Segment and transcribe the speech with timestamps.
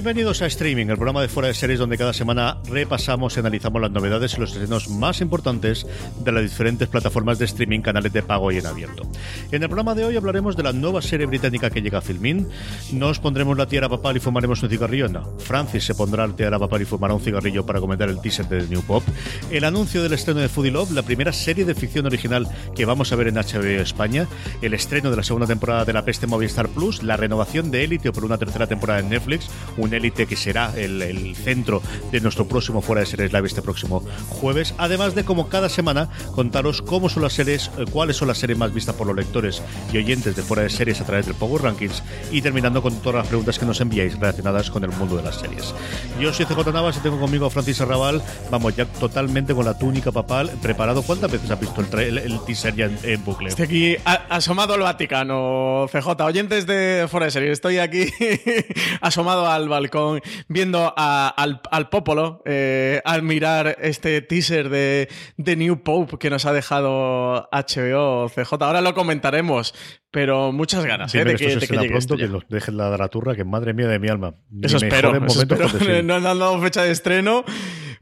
[0.00, 3.82] Bienvenidos a Streaming, el programa de fuera de series donde cada semana repasamos y analizamos
[3.82, 5.86] las novedades y los estrenos más importantes
[6.24, 9.02] de las diferentes plataformas de streaming, canales de pago y en abierto.
[9.52, 12.48] En el programa de hoy hablaremos de la nueva serie británica que llega a Filmin.
[12.94, 15.06] Nos pondremos la tiara papal y fumaremos un cigarrillo.
[15.06, 18.48] No, Francis se pondrá la tiara papal y fumará un cigarrillo para comentar el teaser
[18.48, 19.04] de The New Pop.
[19.50, 23.12] El anuncio del estreno de Foodie Love, la primera serie de ficción original que vamos
[23.12, 24.26] a ver en HBO España.
[24.62, 27.02] El estreno de la segunda temporada de La Peste Movistar Plus.
[27.02, 31.34] La renovación de Elite por una tercera temporada en Netflix un élite que será el,
[31.36, 34.74] centro de nuestro próximo Fuera de Series Live este próximo jueves.
[34.78, 38.58] Además de, como cada semana, contaros cómo son las series, eh, cuáles son las series
[38.58, 41.62] más vistas por los lectores y oyentes de Fuera de Series a través del Power
[41.62, 45.22] Rankings y terminando con todas las preguntas que nos enviáis relacionadas con el mundo de
[45.22, 45.74] las series.
[46.20, 48.22] Yo soy CJ Navas y tengo conmigo a Francis Arrabal.
[48.50, 51.02] Vamos ya totalmente con la túnica papal, preparado.
[51.02, 53.48] ¿Cuántas veces has visto el, teaser ya en, bucle?
[53.48, 53.96] Estoy aquí
[54.28, 56.20] asomado al Vaticano, CJ.
[56.22, 58.06] Oyentes de Fuera de Series, estoy aquí
[59.00, 65.82] asomado al balcón viendo al, al, Popolo eh, al mirar este teaser de, de New
[65.82, 68.52] Pope que nos ha dejado HBO CJ.
[68.60, 69.74] Ahora lo comentaremos,
[70.10, 71.24] pero muchas ganas ¿eh?
[71.24, 73.98] de que, de que llegue pronto, que nos dejen la draturra, que madre mía de
[73.98, 74.34] mi alma.
[74.62, 75.12] Eso espero.
[76.04, 77.44] No han dado fecha de estreno.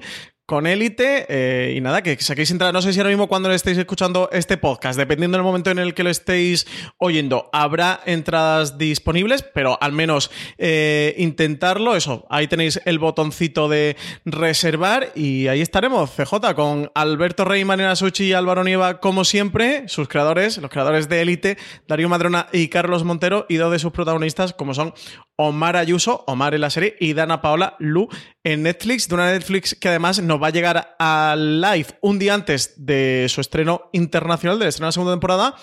[0.50, 1.28] con Élite.
[1.30, 2.74] Eh, y nada, que saquéis entrada.
[2.74, 5.94] No sé si ahora mismo cuando estéis escuchando este podcast, dependiendo del momento en el
[5.94, 6.66] que lo estéis
[6.98, 11.96] oyendo, habrá entradas disponibles, pero al menos eh, intentarlo.
[11.96, 13.96] Eso, ahí tenéis el botoncito de
[14.26, 19.88] reservar y ahí estaremos, CJ, con Alberto Rey, Manera Suchi y Álvaro Nieva, como siempre,
[19.88, 23.92] sus creadores, los creadores de Élite, Darío Madrona y Carlos Montero, y dos de sus
[23.92, 24.96] protagonistas, como son
[25.42, 28.10] Omar Ayuso, Omar en la serie, y Dana Paola Lu
[28.44, 32.34] en Netflix, de una Netflix que además nos va a llegar a live un día
[32.34, 35.56] antes de su estreno internacional, del estreno de la segunda temporada,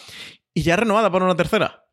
[0.55, 1.86] y ya renovada para una tercera.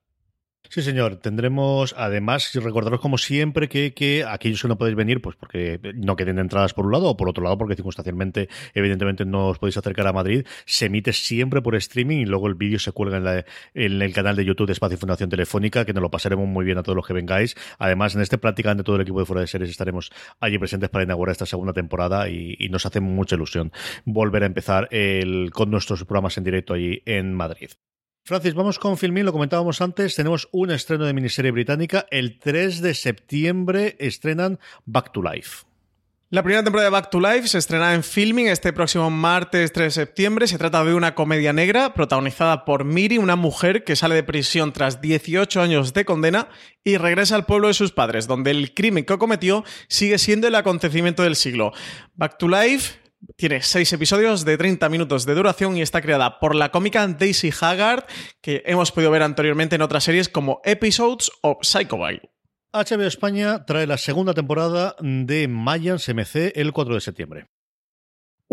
[0.74, 1.18] Sí, señor.
[1.18, 6.16] Tendremos, además, recordaros como siempre que, que aquellos que no podéis venir, pues porque no
[6.16, 9.78] queden entradas por un lado o por otro lado, porque circunstancialmente, evidentemente, no os podéis
[9.78, 13.24] acercar a Madrid, se emite siempre por streaming y luego el vídeo se cuelga en,
[13.24, 13.46] la,
[13.76, 16.80] en el canal de YouTube de Espacio Fundación Telefónica, que nos lo pasaremos muy bien
[16.80, 17.56] a todos los que vengáis.
[17.78, 21.04] Además, en este prácticamente todo el equipo de Fuera de Series estaremos allí presentes para
[21.04, 23.72] inaugurar esta segunda temporada y, y nos hace mucha ilusión
[24.06, 27.70] volver a empezar el, con nuestros programas en directo allí en Madrid.
[28.26, 32.80] Francis, vamos con Filmin, lo comentábamos antes, tenemos un estreno de miniserie británica, el 3
[32.80, 35.66] de septiembre estrenan Back to Life.
[36.30, 39.88] La primera temporada de Back to Life se estrena en Filming este próximo martes 3
[39.88, 40.48] de septiembre.
[40.48, 44.72] Se trata de una comedia negra protagonizada por Miri, una mujer que sale de prisión
[44.72, 46.48] tras 18 años de condena
[46.84, 50.56] y regresa al pueblo de sus padres, donde el crimen que cometió sigue siendo el
[50.56, 51.74] acontecimiento del siglo.
[52.16, 53.03] Back to Life
[53.36, 57.52] tiene seis episodios de 30 minutos de duración y está creada por la cómica Daisy
[57.60, 58.06] Haggard,
[58.42, 61.98] que hemos podido ver anteriormente en otras series como Episodes o Psycho
[62.74, 67.53] HBO España trae la segunda temporada de Mayans MC el 4 de septiembre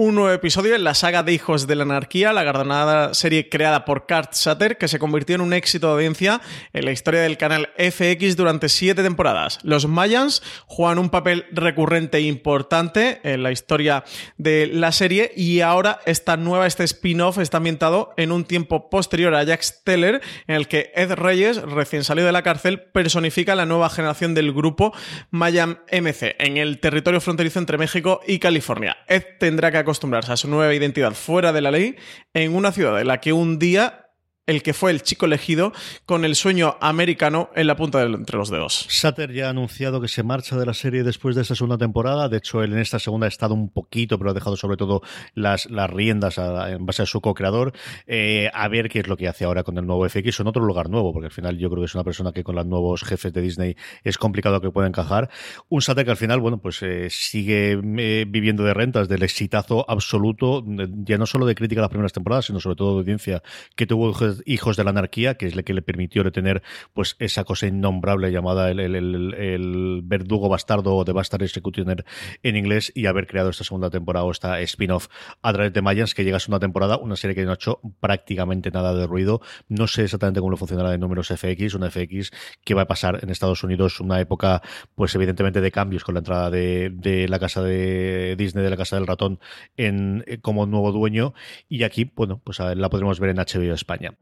[0.03, 3.85] un nuevo episodio en la saga de Hijos de la Anarquía, la galardonada serie creada
[3.85, 6.41] por Kurt Sutter, que se convirtió en un éxito de audiencia
[6.73, 9.59] en la historia del canal FX durante siete temporadas.
[9.63, 14.03] Los Mayans juegan un papel recurrente e importante en la historia
[14.39, 19.35] de la serie y ahora esta nueva, este spin-off está ambientado en un tiempo posterior
[19.35, 23.67] a Jack Steller, en el que Ed Reyes, recién salido de la cárcel, personifica la
[23.67, 24.95] nueva generación del grupo
[25.29, 28.97] Mayan MC en el territorio fronterizo entre México y California.
[29.07, 31.97] Ed tendrá que acostumbrarse a su nueva identidad fuera de la ley
[32.33, 34.10] en una ciudad en la que un día
[34.47, 35.73] el que fue el chico elegido
[36.07, 38.87] con el sueño americano en la punta de, entre los dedos.
[38.89, 42.29] Sutter ya ha anunciado que se marcha de la serie después de esta segunda temporada.
[42.29, 45.03] De hecho, él en esta segunda ha estado un poquito, pero ha dejado sobre todo
[45.35, 47.73] las, riendas en base a su co-creador.
[48.07, 50.65] Eh, a ver qué es lo que hace ahora con el nuevo FX en otro
[50.65, 53.05] lugar nuevo, porque al final yo creo que es una persona que con los nuevos
[53.05, 55.31] jefes de Disney es complicado que pueda encajar.
[55.69, 59.89] Un Sutter que al final, bueno, pues eh, sigue eh, viviendo de rentas, del exitazo
[59.89, 60.65] absoluto,
[61.05, 63.43] ya no solo de crítica a las primeras temporadas, sino sobre todo de audiencia
[63.77, 64.09] que tuvo
[64.47, 66.63] Hijos de la Anarquía, que es el que le permitió retener
[66.93, 72.05] pues esa cosa innombrable llamada el, verdugo bastardo o The Bastard Executioner
[72.43, 75.09] en inglés y haber creado esta segunda temporada o esta spin-off
[75.43, 77.81] a través de Mayans, que llega a una temporada, una serie que no ha hecho
[78.01, 79.41] prácticamente nada de ruido.
[79.69, 82.31] No sé exactamente cómo funcionará de números FX, una FX
[82.65, 84.63] que va a pasar en Estados Unidos una época,
[84.95, 88.97] pues evidentemente de cambios con la entrada de, la casa de Disney, de la casa
[88.97, 89.41] del ratón,
[89.77, 91.35] en, eh, como nuevo dueño.
[91.69, 94.15] Y aquí, bueno, pues la podremos ver en HBO España.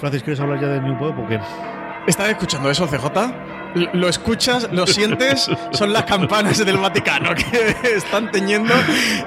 [0.00, 1.40] Francis, ¿quieres hablar ya de New Pope o?
[2.06, 3.59] ¿Estás escuchando eso, CJ?
[3.74, 8.74] Lo escuchas, lo sientes, son las campanas del Vaticano que están teñiendo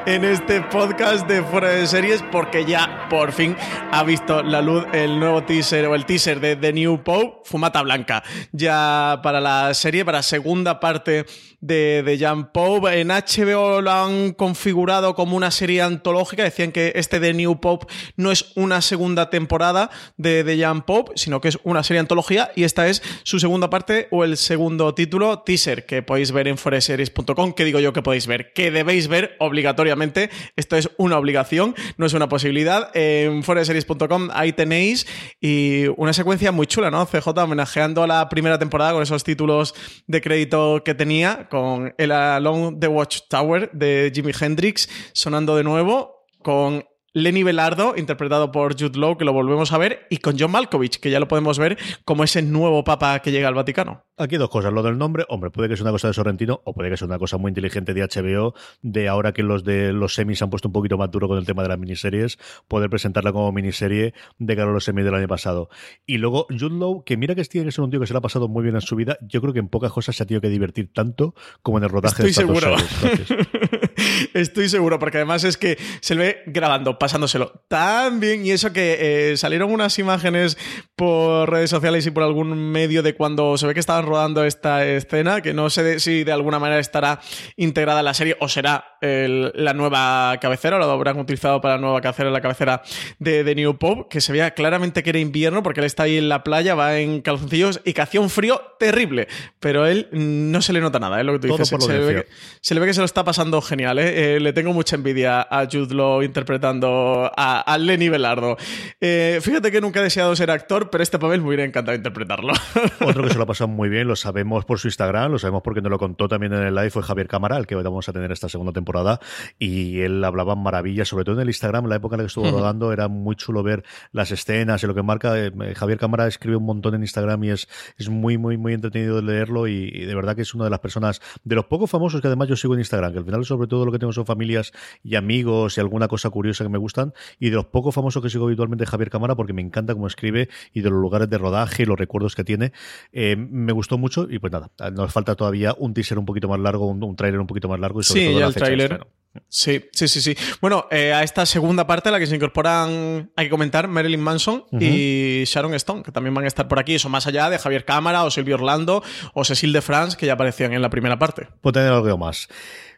[0.06, 3.56] en este podcast de Fuera de Series porque ya por fin
[3.92, 7.82] ha visto la luz el nuevo teaser o el teaser de The New Pope, Fumata
[7.84, 8.22] Blanca.
[8.52, 11.26] Ya para la serie, para segunda parte
[11.64, 13.00] de, de Jan Pope.
[13.00, 16.44] En HBO lo han configurado como una serie antológica.
[16.44, 17.88] Decían que este The New Pope
[18.18, 22.52] no es una segunda temporada de, de Jan Pope, sino que es una serie antología
[22.56, 26.58] y esta es su segunda parte o el segundo título, teaser, que podéis ver en
[26.58, 27.54] foreseries.com.
[27.54, 28.54] que digo yo que podéis ver?
[28.54, 30.30] Que debéis ver obligatoriamente.
[30.56, 32.90] Esto es una obligación, no es una posibilidad.
[32.94, 35.08] En foreseries.com ahí tenéis
[35.42, 37.06] y una secuencia muy chula, ¿no?
[37.06, 39.76] CJ homenajeando a la primera temporada con esos títulos
[40.08, 46.28] de crédito que tenía, con el Along the Watchtower de Jimi Hendrix sonando de nuevo,
[46.42, 50.52] con Lenny Belardo, interpretado por Jude Law, que lo volvemos a ver, y con John
[50.52, 54.04] Malkovich, que ya lo podemos ver como ese nuevo papa que llega al Vaticano.
[54.18, 54.74] Aquí dos cosas.
[54.74, 57.08] Lo del nombre, hombre, puede que sea una cosa de Sorrentino o puede que sea
[57.08, 60.70] una cosa muy inteligente de HBO, de ahora que los de los semis han puesto
[60.70, 64.56] un poquito más duro con el tema de las miniseries, poder presentarla como miniserie de
[64.56, 65.70] cara a los semis del año pasado.
[66.08, 68.18] Y luego Jude Law, que mira que tiene que ser un tío que se le
[68.18, 70.26] ha pasado muy bien en su vida, yo creo que en pocas cosas se ha
[70.26, 72.76] tenido que divertir tanto como en el rodaje Estoy de seguro.
[74.34, 78.46] Estoy seguro, porque además es que se le ve grabando pasándoselo tan bien.
[78.46, 80.58] Y eso que eh, salieron unas imágenes
[80.96, 84.86] por redes sociales y por algún medio de cuando se ve que estaban rodando esta
[84.86, 87.20] escena, que no sé si de alguna manera estará
[87.56, 91.82] integrada en la serie o será la nueva cabecera, o lo habrán utilizado para la
[91.82, 92.82] nueva cabecera, la cabecera
[93.20, 96.18] de, de, New Pop, que se veía claramente que era invierno porque él está ahí
[96.18, 99.28] en la playa, va en calzoncillos y que hacía un frío terrible.
[99.60, 101.24] Pero él no se le nota nada, ¿eh?
[101.24, 101.68] lo que tú dices.
[101.68, 102.28] Se, le ve que,
[102.62, 103.83] se, le ve que, se lo está pasando genial.
[103.92, 104.36] ¿Eh?
[104.36, 108.56] Eh, le tengo mucha envidia a Jude Law interpretando a, Lenny Velardo.
[109.02, 112.54] Eh, fíjate que nunca he deseado ser actor, pero este papel me hubiera encantado interpretarlo.
[113.02, 115.62] Otro que se lo ha pasado muy bien, lo sabemos por su Instagram, lo sabemos
[115.64, 118.14] porque nos lo contó también en el live, fue Javier Cámara, el que vamos a
[118.14, 119.20] tener esta segunda temporada.
[119.60, 122.50] Y él hablaba maravillas, sobre todo en el Instagram, la época en la que estuvo
[122.50, 125.34] rodando, era muy chulo ver las escenas y lo que marca.
[125.76, 129.24] Javier Cámara escribe un montón en Instagram y es, es muy, muy, muy entretenido de
[129.24, 129.68] leerlo.
[129.68, 132.28] Y, y, de verdad que es una de las personas, de los pocos famosos que
[132.28, 134.72] además yo sigo en Instagram, que al final, sobre todo, lo que tengo son familias
[135.04, 137.14] y amigos y alguna cosa curiosa que me gustan.
[137.40, 140.50] Y de los pocos famosos que sigo habitualmente Javier Cámara, porque me encanta cómo escribe
[140.74, 142.72] y de los lugares de rodaje y los recuerdos que tiene.
[143.12, 146.60] Eh, me gustó mucho y pues nada, nos falta todavía un teaser un poquito más
[146.60, 149.08] largo, un, un tráiler un poquito más largo y sobre todo el tráiler.
[149.50, 150.38] Sí, sí, sí, sí.
[150.62, 154.22] Bueno, eh, a esta segunda parte a la que se incorporan, hay que comentar, Marilyn
[154.22, 156.96] Manson y Sharon Stone, que también van a estar por aquí.
[156.96, 159.04] Eso más allá de Javier Cámara o Silvio Orlando
[159.34, 161.48] o Cecil de France, que ya aparecían en la primera parte.
[161.62, 162.48] Puede tener algo más.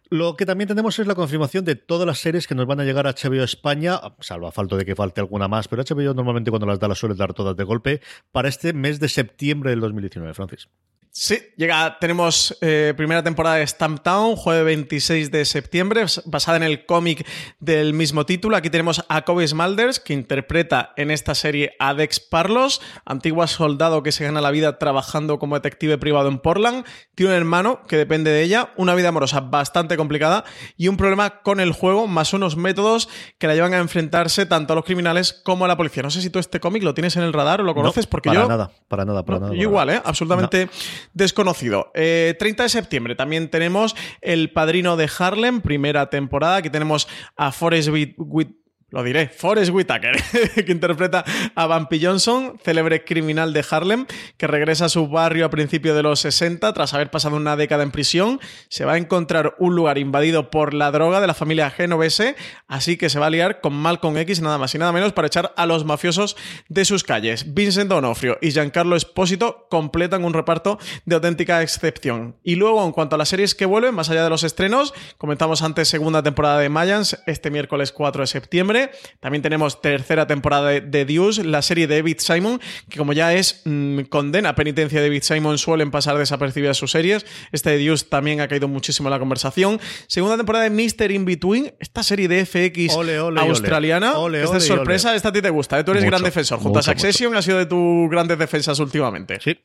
[0.09, 2.83] Lo que también tenemos es la confirmación de todas las series que nos van a
[2.83, 6.51] llegar a HBO España, salvo a falta de que falte alguna más, pero HBO normalmente
[6.51, 9.79] cuando las da las suele dar todas de golpe, para este mes de septiembre del
[9.79, 10.69] 2019, Francis.
[11.17, 16.85] Sí, llega, tenemos eh, primera temporada de Stamptown, jueves 26 de septiembre, basada en el
[16.85, 17.25] cómic
[17.61, 18.57] del mismo título.
[18.57, 24.03] Aquí tenemos a Kobe Smulders, que interpreta en esta serie a Dex Parlos, antiguo soldado
[24.03, 26.85] que se gana la vida trabajando como detective privado en Portland.
[27.15, 30.43] Tiene un hermano que depende de ella, una vida amorosa bastante complicada
[30.75, 33.07] y un problema con el juego, más unos métodos
[33.37, 36.03] que la llevan a enfrentarse tanto a los criminales como a la policía.
[36.03, 38.27] No sé si tú este cómic lo tienes en el radar o lo conoces, porque
[38.31, 38.49] para yo.
[38.49, 39.55] Nada, para nada, para nada.
[39.55, 40.01] igual, ¿eh?
[40.03, 40.67] Absolutamente
[41.13, 41.91] desconocido.
[41.93, 46.57] 30 eh, de septiembre también tenemos El Padrino de Harlem, primera temporada.
[46.57, 48.64] Aquí tenemos a Forrest Whit
[48.95, 50.15] lo diré, Forrest Whitaker,
[50.65, 54.05] que interpreta a Bumpy Johnson, célebre criminal de Harlem,
[54.37, 57.83] que regresa a su barrio a principios de los 60 tras haber pasado una década
[57.83, 58.39] en prisión.
[58.69, 62.37] Se va a encontrar un lugar invadido por la droga de la familia Genovese,
[62.69, 65.27] así que se va a liar con Malcolm X nada más y nada menos para
[65.27, 66.37] echar a los mafiosos
[66.69, 67.53] de sus calles.
[67.53, 72.37] Vincent D'Onofrio y Giancarlo Espósito completan un reparto de auténtica excepción.
[72.43, 75.63] Y luego, en cuanto a las series que vuelven, más allá de los estrenos, comentamos
[75.63, 78.84] antes segunda temporada de Mayans, este miércoles 4 de septiembre.
[79.19, 83.61] También tenemos tercera temporada de, Deuce, la serie de David Simon, que como ya es
[83.65, 87.25] mm, condena penitencia de David Simon, suelen pasar desapercibidas sus series.
[87.51, 89.79] Este The Deuce también ha caído muchísimo en la conversación.
[90.07, 91.11] Segunda temporada de Mr.
[91.11, 94.13] In Between, esta serie de FX australiana.
[94.41, 95.83] esta es sorpresa, esta a ti te gusta, ¿eh?
[95.83, 96.59] tú eres gran defensor.
[96.59, 99.39] Junto a Succession ha sido de tus grandes defensas últimamente.
[99.41, 99.57] Sí.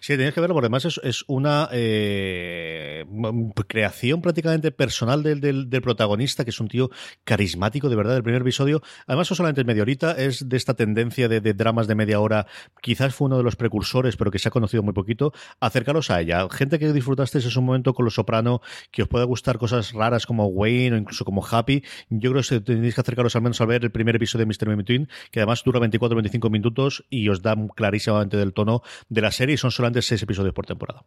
[0.00, 3.04] Sí, tenías que verlo, porque además es, una eh,
[3.66, 6.90] creación prácticamente personal del, protagonista, que es un tío
[7.24, 8.82] carismático, de verdad, el primer episodio.
[9.06, 12.46] Además, no solamente es media horita, es de esta tendencia de, dramas de media hora.
[12.80, 15.32] Quizás fue uno de los precursores, pero que se ha conocido muy poquito.
[15.60, 16.46] Acercaros a ella.
[16.50, 18.60] Gente que disfrutaste ese un momento con Los Soprano,
[18.90, 21.84] que os pueda gustar cosas raras como Wayne o incluso como Happy.
[22.08, 24.70] Yo creo que tenéis que acercaros al menos a ver el primer episodio de Mr.
[24.70, 29.30] In Between, que además dura 24-25 minutos y os da clarísimamente del tono de la
[29.30, 31.04] serie y son solamente seis episodios por temporada.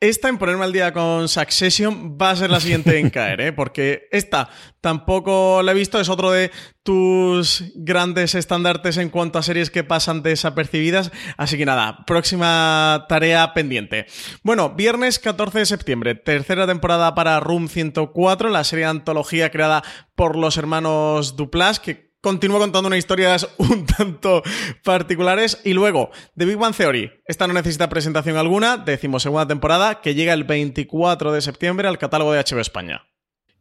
[0.00, 3.52] Esta en ponerme al día con Succession va a ser la siguiente en caer, ¿eh?
[3.52, 4.48] porque esta
[4.80, 6.52] tampoco la he visto, es otro de
[6.84, 11.10] tus grandes estandartes en cuanto a series que pasan desapercibidas.
[11.36, 14.06] Así que nada, próxima tarea pendiente.
[14.44, 19.82] Bueno, viernes 14 de septiembre, tercera temporada para Room 104, la serie de antología creada
[20.14, 24.42] por los hermanos Duplas, que continúo contando unas historias un tanto
[24.84, 25.62] particulares.
[25.64, 27.10] Y luego, The Big Bang Theory.
[27.26, 32.32] Esta no necesita presentación alguna, decimosegunda temporada, que llega el 24 de septiembre al catálogo
[32.32, 33.06] de HBO España.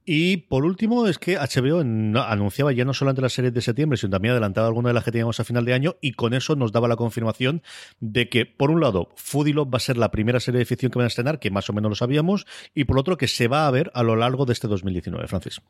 [0.04, 4.10] Y por último, es que HBO anunciaba ya no solamente las series de septiembre, sino
[4.10, 6.74] también adelantaba alguna de las que teníamos a final de año, y con eso nos
[6.74, 7.62] daba la confirmación
[8.02, 10.92] de que, por un lado, Foodie Love va a ser la primera serie de ficción
[10.92, 13.48] que van a estrenar, que más o menos lo sabíamos, y por otro, que se
[13.48, 15.62] va a ver a lo largo de este 2019, Francis.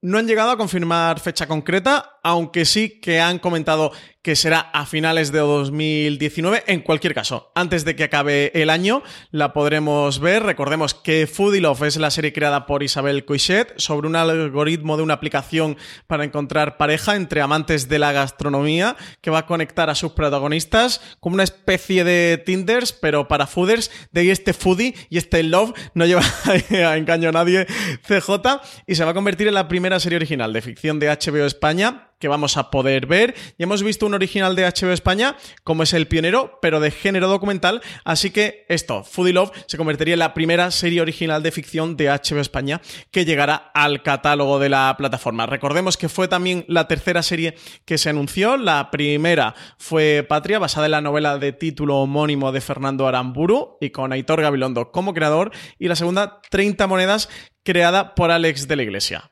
[0.00, 3.90] No han llegado a confirmar fecha concreta, aunque sí que han comentado
[4.22, 6.64] que será a finales de 2019.
[6.66, 10.42] En cualquier caso, antes de que acabe el año, la podremos ver.
[10.42, 15.02] Recordemos que Foodie Love es la serie creada por Isabel Coixet sobre un algoritmo de
[15.02, 19.94] una aplicación para encontrar pareja entre amantes de la gastronomía que va a conectar a
[19.94, 23.90] sus protagonistas como una especie de Tinders, pero para fooders.
[24.12, 26.22] De ahí este Foodie y este Love no lleva
[26.86, 27.66] a engaño a nadie
[28.06, 31.46] CJ y se va a convertir en la primera serie original de ficción de HBO
[31.46, 33.34] España que vamos a poder ver.
[33.58, 37.28] Ya hemos visto un original de HBO España, como es El Pionero, pero de género
[37.28, 37.80] documental.
[38.04, 42.08] Así que esto, Foodie Love, se convertiría en la primera serie original de ficción de
[42.08, 42.80] HBO España
[43.10, 45.46] que llegará al catálogo de la plataforma.
[45.46, 47.54] Recordemos que fue también la tercera serie
[47.84, 48.56] que se anunció.
[48.56, 53.90] La primera fue Patria, basada en la novela de título homónimo de Fernando Aramburu y
[53.90, 55.52] con Aitor Gabilondo como creador.
[55.78, 57.28] Y la segunda, 30 monedas,
[57.62, 59.30] creada por Alex de la Iglesia.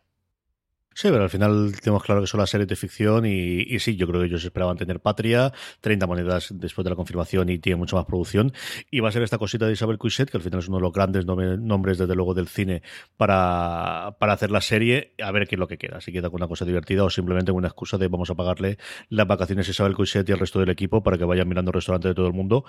[0.99, 4.07] Sí, pero al final tenemos claro que son las series de ficción y, sí, yo
[4.07, 7.97] creo que ellos esperaban tener Patria, 30 monedas después de la confirmación y tiene mucha
[7.97, 8.55] más producción.
[8.91, 10.85] Y va a ser esta cosita de Isabel Cuiset, que al final es uno de
[10.85, 12.81] los grandes nombres, desde luego, del cine
[13.19, 16.01] para, para hacer la serie, a ver qué es lo que queda.
[16.01, 18.79] Si queda con una cosa divertida o simplemente una excusa de vamos a pagarle
[19.11, 22.09] las vacaciones a Isabel Cuiset y al resto del equipo para que vayan mirando restaurantes
[22.09, 22.65] de todo el mundo,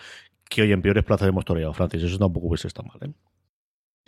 [0.49, 2.03] que hoy en peores plazas hemos toreado, Francis.
[2.03, 3.13] Eso tampoco hubiese estado mal, ¿eh?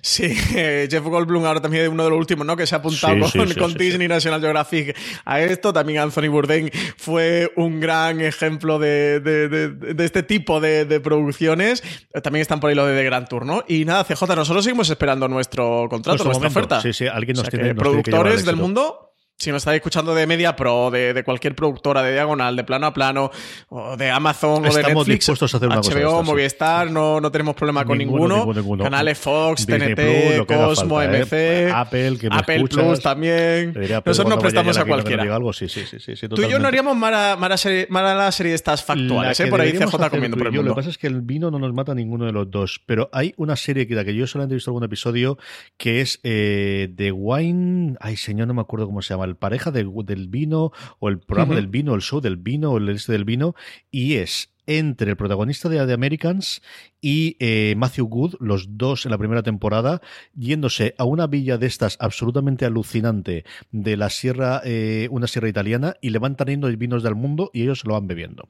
[0.01, 0.33] Sí,
[0.89, 2.55] Jeff Goldblum ahora también es uno de los últimos, ¿no?
[2.55, 3.15] Que se ha apuntado
[3.57, 5.73] con, Disney National Geographic a esto.
[5.73, 11.83] También Anthony Bourdain fue un gran ejemplo de, este tipo de, producciones.
[12.23, 13.63] También están por ahí lo de The Grand Tour, ¿no?
[13.67, 16.81] Y nada, CJ, nosotros seguimos esperando nuestro contrato, nuestra oferta.
[16.81, 17.75] Sí, sí, alguien nos tiene.
[17.75, 19.08] productores del mundo
[19.39, 22.93] si nos estáis escuchando de Media Pro, de, cualquier productora de Diagonal, de plano a
[22.93, 23.31] plano,
[23.69, 28.45] o de Amazon o de Netflix, HBO, Movistar, no, no tenemos problema con ninguno.
[28.83, 31.07] Canales Fox, TNT, Cosmo, ¿eh?
[31.07, 33.73] MC, Apple, que Apple Plus también.
[34.05, 35.23] Nosotros nos prestamos a cualquiera.
[35.23, 39.47] Tú y yo no haríamos mala, mala, serie, la serie de estas factuales, ¿eh?
[39.47, 40.69] por ahí CJ comiendo por el mundo.
[40.69, 42.81] Lo que pasa es que el vino no nos mata a ninguno de los dos,
[42.85, 45.37] pero hay una serie que, la que yo solamente he visto algún episodio
[45.77, 47.95] que es eh, The Wine.
[48.01, 49.89] Ay, señor, no me acuerdo cómo se llama pareja del
[50.27, 53.55] vino o el programa del vino, el show del vino o el este del vino
[53.91, 56.61] y es entre el protagonista de The Americans
[57.01, 60.01] y eh, Matthew Good, los dos en la primera temporada,
[60.35, 65.95] yéndose a una villa de estas absolutamente alucinante de la sierra, eh, una sierra italiana,
[66.01, 68.49] y le van trayendo vinos del mundo y ellos se lo van bebiendo.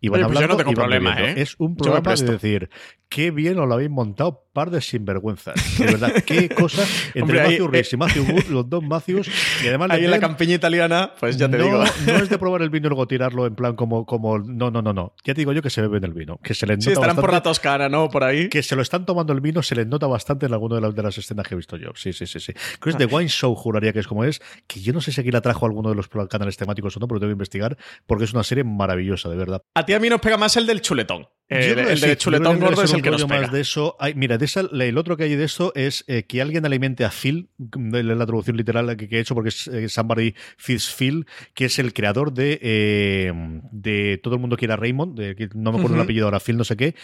[0.00, 1.20] Y van Oye, pues yo no tengo y van problema.
[1.20, 1.34] ¿eh?
[1.40, 2.70] Es un programa de decir,
[3.08, 5.78] qué bien os lo habéis montado, par de sinvergüenzas.
[5.78, 8.82] De verdad, qué cosa entre Hombre, ahí, Matthew Rhys eh, y Matthew Good, los dos
[8.82, 9.30] Matthews,
[9.64, 11.84] y además Ahí en la campiña italiana, pues ya te no, digo.
[12.06, 14.38] no es de probar el vino y luego tirarlo en plan como, como.
[14.38, 15.14] No, no, no, no.
[15.24, 16.38] Ya te digo que se beben el vino.
[16.42, 18.08] Que se les Sí, nota estarán por la Toscana, ¿no?
[18.08, 18.48] Por ahí.
[18.48, 20.94] Que se lo están tomando el vino, se les nota bastante en alguna de las,
[20.94, 21.90] de las escenas que he visto yo.
[21.94, 22.52] Sí, sí, sí, sí.
[22.52, 24.40] Creo que es The Wine Show, juraría que es como es.
[24.66, 27.08] Que yo no sé si aquí la trajo alguno de los canales temáticos o no,
[27.08, 29.62] pero tengo que investigar porque es una serie maravillosa, de verdad.
[29.74, 31.26] A ti a mí nos pega más el del chuletón.
[31.50, 33.42] Yo El, el chuletón debe gordo es el un que nos rollo pega.
[33.42, 33.96] más de eso.
[33.98, 37.04] Hay- mira, de esa- el otro que hay de esto es eh, que alguien alimente
[37.06, 40.94] a Phil, de la traducción literal que, que he hecho, porque es eh, Somebody Feeds
[40.94, 43.32] Phil, que es el creador de, eh,
[43.72, 46.38] de Todo el mundo quiere a Raymond, de, que no me acuerdo el apellido ahora,
[46.40, 46.94] Phil no sé qué,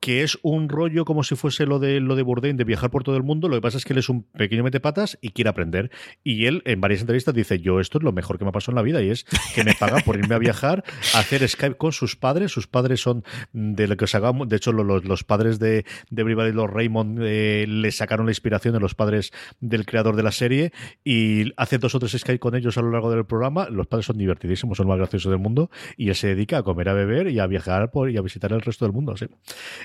[0.00, 3.02] que es un rollo como si fuese lo de lo de Bourdain, de viajar por
[3.02, 3.48] todo el mundo.
[3.48, 5.90] Lo que pasa es que él es un pequeño metepatas y quiere aprender.
[6.22, 8.72] Y él, en varias entrevistas, dice: Yo, esto es lo mejor que me ha pasado
[8.72, 9.24] en la vida, y es
[9.56, 12.52] que me paga por irme a viajar, a hacer Skype con sus padres.
[12.52, 14.48] Sus padres son de lo que os hagamos.
[14.48, 18.32] De hecho, lo- los, los padres de, de Everybody Loves Raymond eh, le sacaron la
[18.32, 20.72] inspiración de los padres del creador de la serie.
[21.04, 23.68] Y hace dos o tres Skype con ellos a lo largo del programa.
[23.70, 25.70] Los padres son divertidísimos, son los más graciosos del mundo.
[25.96, 28.52] Y él se dedica a comer, a beber y a viajar por, y a visitar
[28.52, 29.14] el resto del mundo.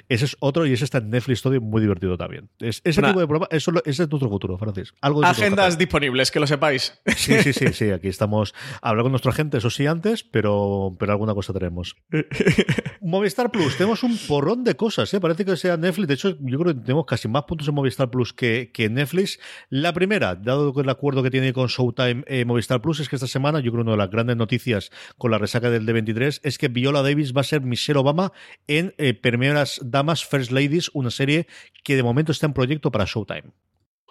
[0.09, 2.49] Ese es otro y ese está en Netflix todo muy divertido también.
[2.59, 4.93] Es, ese Una- tipo de programa, eso, ese es nuestro futuro, Francis.
[5.01, 6.99] Algo de Agendas disponibles, que lo sepáis.
[7.15, 7.89] Sí, sí, sí, sí.
[7.91, 11.95] Aquí estamos hablar con nuestra gente, eso sí, antes, pero, pero alguna cosa tenemos.
[13.01, 15.19] Movistar Plus, tenemos un porrón de cosas, ¿eh?
[15.19, 16.07] Parece que sea Netflix.
[16.07, 19.39] De hecho, yo creo que tenemos casi más puntos en Movistar Plus que, Netflix.
[19.69, 23.27] La primera, dado el acuerdo que tiene con Showtime eh, Movistar Plus, es que esta
[23.27, 26.57] semana, yo creo que una de las grandes noticias con la resaca del D23 es
[26.57, 28.31] que Viola Davis va a ser Michelle Obama
[28.67, 31.45] en eh, Primeras Damas First Ladies, una serie
[31.83, 33.51] que de momento está en proyecto para Showtime.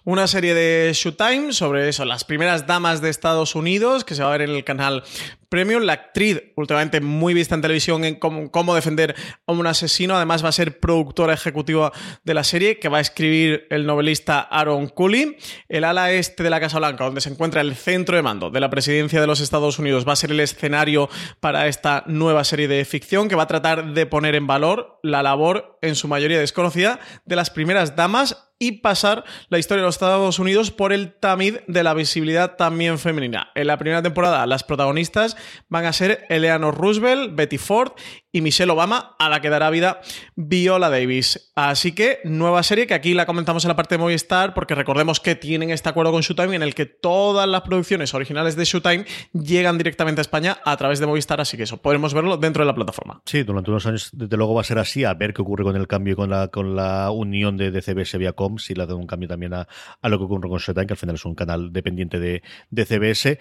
[0.04, 4.30] Una serie de Showtime sobre eso, las primeras damas de Estados Unidos, que se va
[4.30, 5.04] a ver en el canal
[5.52, 5.82] Premium.
[5.82, 9.14] La actriz, últimamente muy vista en televisión en cómo, cómo defender
[9.46, 11.92] a un asesino, además va a ser productora ejecutiva
[12.24, 15.36] de la serie, que va a escribir el novelista Aaron Cooley.
[15.68, 18.60] El ala este de la Casa Blanca, donde se encuentra el centro de mando de
[18.60, 22.66] la presidencia de los Estados Unidos, va a ser el escenario para esta nueva serie
[22.66, 26.40] de ficción que va a tratar de poner en valor la labor, en su mayoría
[26.40, 31.14] desconocida, de las primeras damas y pasar la historia de los Estados Unidos por el
[31.14, 33.50] tamiz de la visibilidad también femenina.
[33.56, 35.36] En la primera temporada, las protagonistas
[35.68, 37.92] van a ser Eleanor Roosevelt, Betty Ford
[38.32, 40.00] y Michelle Obama, a la que dará vida
[40.36, 41.52] Viola Davis.
[41.54, 45.20] Así que, nueva serie que aquí la comentamos en la parte de Movistar, porque recordemos
[45.20, 49.04] que tienen este acuerdo con Showtime en el que todas las producciones originales de Showtime
[49.34, 52.66] llegan directamente a España a través de Movistar, así que eso, podremos verlo dentro de
[52.66, 53.20] la plataforma.
[53.26, 55.76] Sí, durante unos años, desde luego, va a ser así, a ver qué ocurre con
[55.76, 59.06] el cambio con la, con la unión de, de CBS Viacom, si le hacen un
[59.06, 59.68] cambio también a,
[60.00, 62.84] a lo que ocurre con Showtime, que al final es un canal dependiente de, de
[62.86, 63.38] CBS.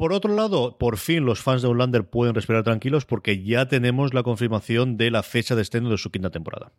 [0.00, 4.14] Por otro lado, por fin los fans de Outlander pueden respirar tranquilos porque ya tenemos
[4.14, 6.72] la confirmación de la fecha de estreno de su quinta temporada.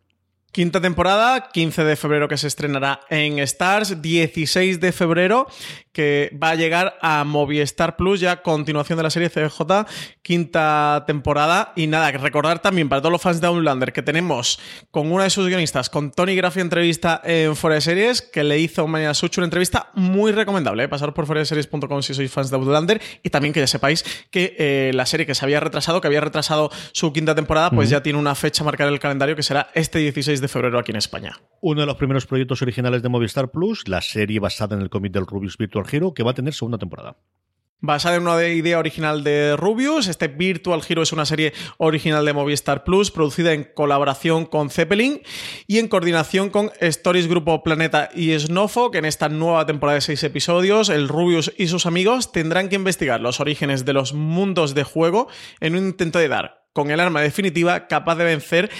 [0.52, 5.46] Quinta temporada, 15 de febrero que se estrenará en Stars, 16 de febrero
[5.92, 9.86] que va a llegar a Movistar Plus, ya continuación de la serie CJ,
[10.22, 11.72] quinta temporada.
[11.76, 14.58] Y nada, que recordar también para todos los fans de Outlander que tenemos
[14.90, 18.58] con una de sus guionistas, con Tony Graffi entrevista en Fuera de Series, que le
[18.58, 20.84] hizo mañana Sucho una entrevista muy recomendable.
[20.84, 20.88] ¿eh?
[20.88, 24.90] Pasar por foradeseries.com si sois fans de Outlander y también que ya sepáis que eh,
[24.94, 28.18] la serie que se había retrasado, que había retrasado su quinta temporada, pues ya tiene
[28.18, 31.40] una fecha marcada en el calendario que será este 16 de febrero aquí en España.
[31.60, 35.12] Uno de los primeros proyectos originales de Movistar Plus, la serie basada en el cómic
[35.12, 37.16] del Rubius Virtual Hero, que va a tener segunda temporada.
[37.84, 42.32] Basada en una idea original de Rubius, este Virtual Hero es una serie original de
[42.32, 45.20] Movistar Plus, producida en colaboración con Zeppelin
[45.66, 50.02] y en coordinación con Stories Grupo Planeta y Snowfo, que en esta nueva temporada de
[50.02, 54.76] seis episodios, el Rubius y sus amigos tendrán que investigar los orígenes de los mundos
[54.76, 55.26] de juego
[55.58, 58.70] en un intento de dar con el arma definitiva capaz de vencer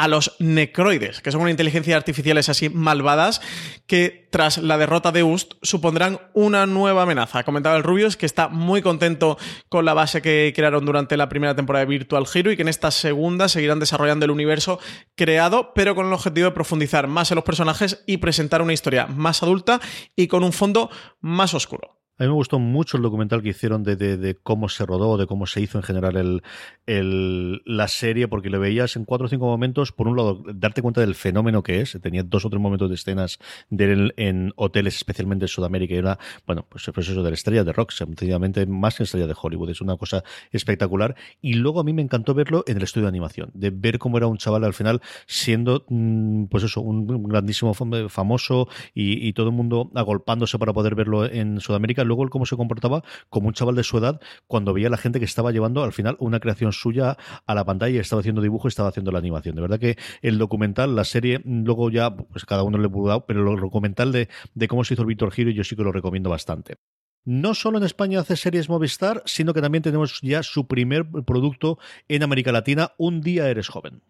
[0.00, 3.42] a los necroides, que son una inteligencia artificiales así malvadas
[3.86, 7.44] que tras la derrota de Ust supondrán una nueva amenaza.
[7.44, 9.36] Comentaba el Rubius que está muy contento
[9.68, 12.68] con la base que crearon durante la primera temporada de Virtual Hero y que en
[12.68, 14.80] esta segunda seguirán desarrollando el universo
[15.16, 19.06] creado, pero con el objetivo de profundizar más en los personajes y presentar una historia
[19.06, 19.82] más adulta
[20.16, 20.88] y con un fondo
[21.20, 21.99] más oscuro.
[22.20, 25.26] A mí me gustó mucho el documental que hicieron de, de, cómo se rodó, de
[25.26, 26.42] cómo se hizo en general el,
[26.84, 30.82] el, la serie, porque le veías en cuatro o cinco momentos, por un lado, darte
[30.82, 31.98] cuenta del fenómeno que es.
[32.02, 33.38] Tenía dos o tres momentos de escenas
[33.70, 37.34] de él en hoteles, especialmente en Sudamérica, y era, bueno, pues, pues eso de la
[37.34, 39.70] estrella de rock, sencillamente más que estrella de Hollywood.
[39.70, 41.16] Es una cosa espectacular.
[41.40, 44.18] Y luego a mí me encantó verlo en el estudio de animación, de ver cómo
[44.18, 49.54] era un chaval al final siendo, mm, pues eso, un grandísimo famoso y todo el
[49.54, 53.76] mundo agolpándose para poder verlo en Sudamérica luego el cómo se comportaba como un chaval
[53.76, 56.72] de su edad cuando veía a la gente que estaba llevando al final una creación
[56.72, 59.54] suya a la pantalla y estaba haciendo dibujo y estaba haciendo la animación.
[59.54, 63.54] De verdad que el documental, la serie, luego ya, pues cada uno le dado, pero
[63.54, 66.30] el documental de, de cómo se hizo el Víctor Giro yo sí que lo recomiendo
[66.30, 66.78] bastante.
[67.24, 71.78] No solo en España hace series Movistar, sino que también tenemos ya su primer producto
[72.08, 74.02] en América Latina, Un día eres joven.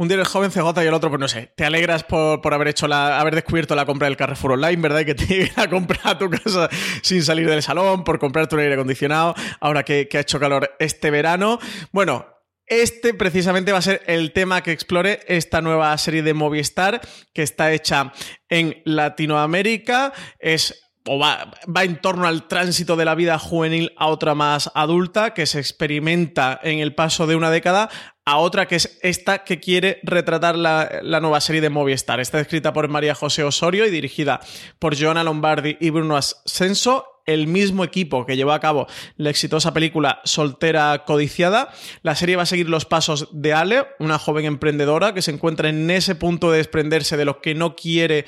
[0.00, 2.68] Un día eres joven CJ y el otro, pues no sé, te alegras por, haber
[2.68, 5.00] hecho la, haber descubierto la compra del Carrefour Online, ¿verdad?
[5.00, 6.70] Y que te lleguen a comprar a tu casa
[7.02, 10.74] sin salir del salón, por comprarte un aire acondicionado, ahora que, que ha hecho calor
[10.78, 11.58] este verano.
[11.92, 12.24] Bueno,
[12.66, 17.02] este precisamente va a ser el tema que explore esta nueva serie de Movistar
[17.34, 18.14] que está hecha
[18.48, 20.14] en Latinoamérica.
[20.38, 24.70] Es o va, va, en torno al tránsito de la vida juvenil a otra más
[24.74, 27.88] adulta que se experimenta en el paso de una década
[28.30, 32.20] a otra que es esta que quiere retratar la, nueva serie de Movistar.
[32.20, 34.40] Está escrita por María José Osorio y dirigida
[34.78, 39.72] por Joana Lombardi y Bruno Ascenso el mismo equipo que llevó a cabo la exitosa
[39.72, 41.70] película Soltera Codiciada.
[42.02, 45.68] La serie va a seguir los pasos de Ale, una joven emprendedora que se encuentra
[45.68, 48.24] en ese punto de desprenderse de lo que no quiere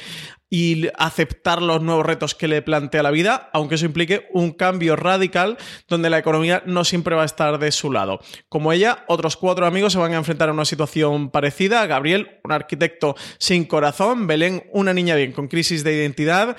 [0.54, 4.96] y aceptar los nuevos retos que le plantea la vida, aunque eso implique un cambio
[4.96, 5.56] radical
[5.88, 8.20] donde la economía no siempre va a estar de su lado.
[8.50, 11.86] Como ella, otros cuatro amigos se van a enfrentar a una situación parecida.
[11.86, 16.54] Gabriel, un arquitecto sin corazón, Belén, una niña bien con crisis de identidad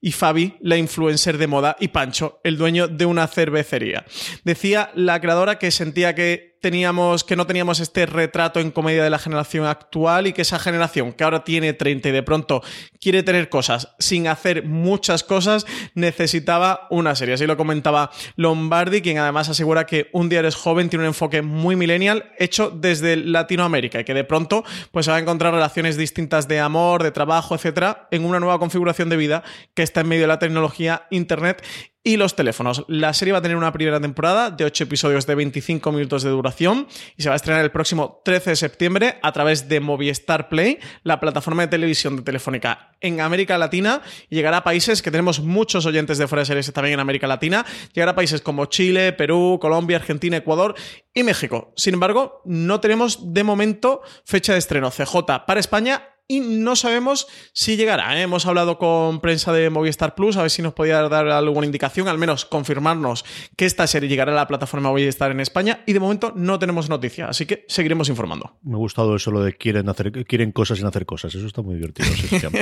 [0.00, 4.04] y Fabi, la influencer de moda, y Pancho, el dueño de una cervecería.
[4.44, 9.10] Decía la creadora que sentía que teníamos, que no teníamos este retrato en comedia de
[9.10, 12.62] la generación actual y que esa generación que ahora tiene 30 y de pronto
[13.00, 17.34] quiere tener cosas sin hacer muchas cosas, necesitaba una serie.
[17.34, 21.42] Así lo comentaba Lombardi, quien además asegura que Un día eres joven tiene un enfoque
[21.42, 25.96] muy millennial hecho desde Latinoamérica y que de pronto pues se va a encontrar relaciones
[25.96, 29.42] distintas de amor, de trabajo, etcétera, en una nueva configuración de vida
[29.74, 31.62] que está en medio de la tecnología, internet
[32.06, 32.84] y los teléfonos.
[32.86, 36.30] La serie va a tener una primera temporada de 8 episodios de 25 minutos de
[36.30, 40.48] duración y se va a estrenar el próximo 13 de septiembre a través de Movistar
[40.48, 45.10] Play, la plataforma de televisión de Telefónica en América Latina y llegará a países que
[45.10, 48.66] tenemos muchos oyentes de fuera de series también en América Latina, llegará a países como
[48.66, 50.76] Chile, Perú, Colombia, Argentina, Ecuador
[51.12, 51.72] y México.
[51.74, 57.26] Sin embargo, no tenemos de momento fecha de estreno CJ para España y no sabemos
[57.52, 58.18] si llegará.
[58.18, 58.22] ¿eh?
[58.22, 62.08] Hemos hablado con prensa de Movistar Plus a ver si nos podía dar alguna indicación,
[62.08, 63.24] al menos confirmarnos
[63.56, 66.88] que esta serie llegará a la plataforma Movistar en España y de momento no tenemos
[66.88, 68.58] noticia, así que seguiremos informando.
[68.62, 71.62] Me ha gustado eso lo de quieren hacer quieren cosas sin hacer cosas, eso está
[71.62, 72.08] muy divertido.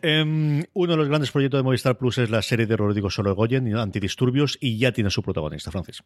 [0.00, 3.76] Em, uno de los grandes proyectos de Movistar Plus es la serie de Rodrigo Sorogoyen,
[3.76, 6.02] Antidisturbios, y ya tiene su protagonista, Francis.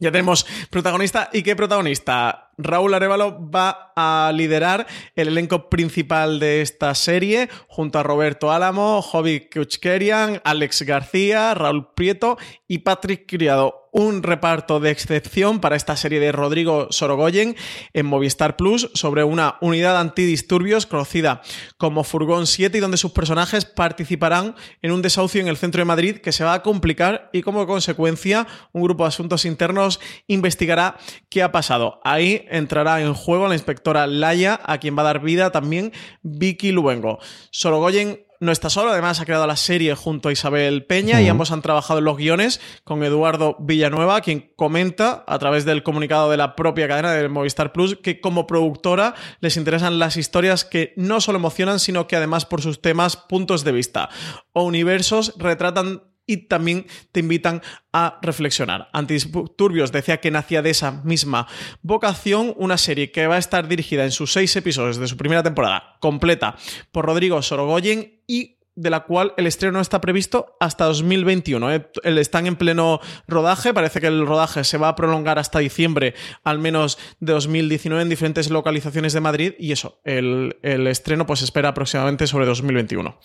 [0.00, 1.30] Ya tenemos protagonista.
[1.32, 2.50] ¿Y qué protagonista?
[2.58, 9.02] Raúl Arevalo va a liderar el elenco principal de esta serie, junto a Roberto Álamo,
[9.02, 15.96] Jovi Kuchkerian, Alex García, Raúl Prieto y Patrick Criado un reparto de excepción para esta
[15.96, 17.54] serie de Rodrigo Sorogoyen
[17.92, 21.42] en Movistar Plus sobre una unidad antidisturbios conocida
[21.76, 25.84] como Furgón 7 y donde sus personajes participarán en un desahucio en el centro de
[25.84, 30.96] Madrid que se va a complicar y como consecuencia un grupo de asuntos internos investigará
[31.30, 32.00] qué ha pasado.
[32.02, 36.72] Ahí entrará en juego la inspectora Laya, a quien va a dar vida también Vicky
[36.72, 37.20] Luengo.
[37.52, 41.50] Sorogoyen no está solo, además ha creado la serie junto a Isabel Peña y ambos
[41.50, 46.36] han trabajado en los guiones con Eduardo Villanueva, quien comenta a través del comunicado de
[46.36, 51.20] la propia cadena de Movistar Plus que como productora les interesan las historias que no
[51.20, 54.08] solo emocionan, sino que además por sus temas, puntos de vista.
[54.52, 58.88] O universos retratan y también te invitan a reflexionar.
[58.92, 61.46] Antidisturbios decía que nacía de esa misma
[61.82, 65.42] vocación, una serie que va a estar dirigida en sus seis episodios de su primera
[65.42, 66.56] temporada, completa
[66.92, 71.72] por Rodrigo Sorogoyen y de la cual el estreno está previsto hasta 2021.
[71.72, 71.86] ¿eh?
[72.04, 76.58] Están en pleno rodaje, parece que el rodaje se va a prolongar hasta diciembre, al
[76.58, 81.70] menos de 2019, en diferentes localizaciones de Madrid, y eso, el, el estreno pues espera
[81.70, 83.18] aproximadamente sobre 2021.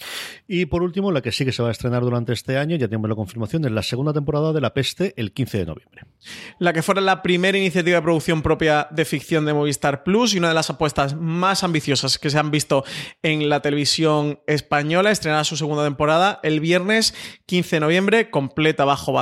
[0.48, 2.88] Y por último, la que sí que se va a estrenar durante este año, ya
[2.88, 6.04] tenemos la confirmación, es la segunda temporada de La Peste, el 15 de noviembre.
[6.60, 10.38] La que fuera la primera iniciativa de producción propia de ficción de Movistar Plus y
[10.38, 12.84] una de las apuestas más ambiciosas que se han visto
[13.24, 17.14] en la televisión española, estrenada su segunda temporada el viernes
[17.46, 19.14] 15 de noviembre, completa bajo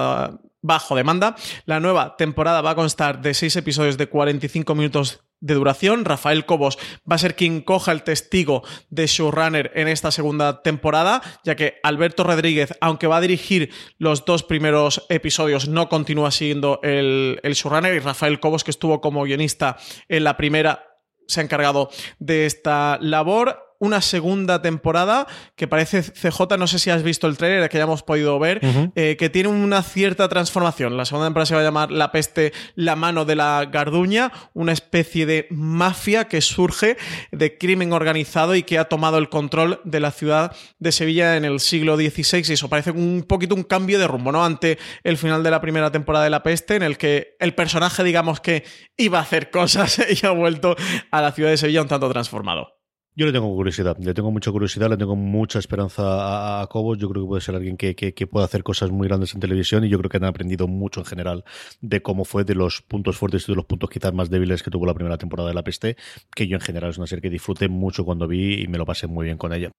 [0.62, 1.36] bajo demanda.
[1.66, 6.06] La nueva temporada va a constar de seis episodios de 45 minutos de duración.
[6.06, 6.78] Rafael Cobos
[7.10, 11.76] va a ser quien coja el testigo de showrunner en esta segunda temporada, ya que
[11.84, 17.54] Alberto Rodríguez, aunque va a dirigir los dos primeros episodios, no continúa siendo el, el
[17.54, 19.78] showrunner y Rafael Cobos, que estuvo como guionista
[20.10, 20.84] en la primera,
[21.28, 26.90] se ha encargado de esta labor una segunda temporada que parece CJ, no sé si
[26.90, 28.62] has visto el trailer que ya hemos podido ver,
[28.96, 30.98] eh, que tiene una cierta transformación.
[30.98, 34.72] La segunda temporada se va a llamar La peste, la mano de la garduña, una
[34.72, 36.98] especie de mafia que surge
[37.32, 41.46] de crimen organizado y que ha tomado el control de la ciudad de Sevilla en
[41.46, 42.44] el siglo XVI.
[42.48, 44.44] Y eso parece un poquito un cambio de rumbo, ¿no?
[44.44, 48.04] Ante el final de la primera temporada de La peste, en el que el personaje,
[48.04, 48.64] digamos que
[48.98, 50.76] iba a hacer cosas y ha vuelto
[51.12, 52.77] a la ciudad de Sevilla un tanto transformado.
[53.18, 57.00] Yo le tengo curiosidad, le tengo mucha curiosidad, le tengo mucha esperanza a, Cobos.
[57.00, 59.84] Yo creo que puede ser alguien que, que, pueda hacer cosas muy grandes en televisión
[59.84, 61.44] y yo creo que han aprendido mucho en general
[61.82, 64.70] de cómo fue de los puntos fuertes y de los puntos quizás más débiles que
[64.70, 65.98] tuvo la primera temporada de La Peste,
[66.36, 68.86] que yo en general es una serie que disfruté mucho cuando vi y me lo
[68.86, 69.72] pasé muy bien con ella.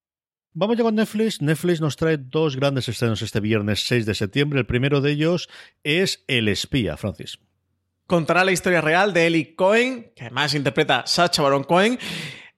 [0.51, 1.41] Vamos ya con Netflix.
[1.41, 4.59] Netflix nos trae dos grandes estrenos este viernes 6 de septiembre.
[4.59, 5.47] El primero de ellos
[5.85, 7.39] es El espía, Francis.
[8.05, 11.97] Contará la historia real de Ellie Cohen, que además interpreta Sacha Baron Cohen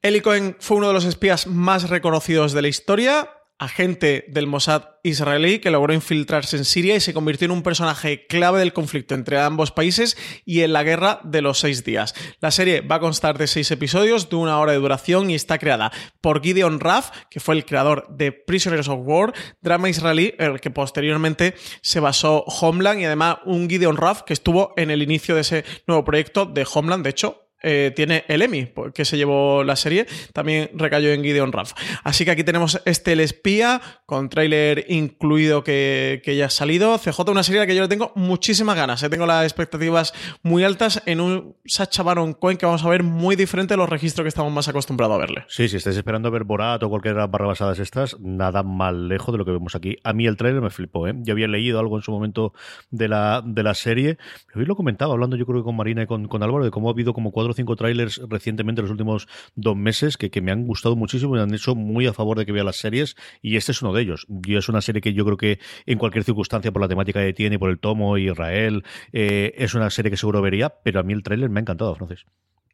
[0.03, 4.85] Eli Cohen fue uno de los espías más reconocidos de la historia, agente del Mossad
[5.03, 9.13] israelí que logró infiltrarse en Siria y se convirtió en un personaje clave del conflicto
[9.13, 12.15] entre ambos países y en la guerra de los seis días.
[12.39, 15.59] La serie va a constar de seis episodios de una hora de duración y está
[15.59, 20.53] creada por Gideon Raff, que fue el creador de Prisoners of War, drama israelí, en
[20.53, 25.03] el que posteriormente se basó Homeland y además un Gideon Raff que estuvo en el
[25.03, 27.03] inicio de ese nuevo proyecto de Homeland.
[27.03, 31.51] De hecho, eh, tiene el Emmy, que se llevó la serie, también recayó en Gideon
[31.51, 31.73] Raff.
[32.03, 36.97] Así que aquí tenemos este El Espía, con tráiler incluido que, ya ha salido.
[36.97, 39.03] CJ, una serie a la que yo le tengo muchísimas ganas.
[39.03, 39.09] ¿eh?
[39.09, 43.35] Tengo las expectativas muy altas en un Sacha Baron Cohen que vamos a ver muy
[43.35, 45.45] diferente a los registros que estamos más acostumbrados a verle.
[45.47, 49.37] Sí, si estáis esperando ver Borat o cualquier barra basadas estas, nada más lejos de
[49.37, 49.97] lo que vemos aquí.
[50.03, 51.13] A mí el tráiler me flipó, ¿eh?
[51.17, 52.53] Yo había leído algo en su momento
[52.89, 54.17] de la, de la serie.
[54.55, 56.89] Hoy lo comentaba, hablando yo creo que con Marina y con, con Álvaro, de cómo
[56.89, 60.51] ha habido como cuatro cinco trailers recientemente, en los últimos dos meses, que, que me
[60.51, 63.15] han gustado muchísimo y me han hecho muy a favor de que vea las series,
[63.41, 64.27] y este es uno de ellos.
[64.45, 67.33] Y es una serie que yo creo que en cualquier circunstancia, por la temática que
[67.33, 68.83] tiene, por el tomo, Israel,
[69.13, 71.95] eh, es una serie que seguro vería, pero a mí el tráiler me ha encantado,
[71.95, 72.25] Francis.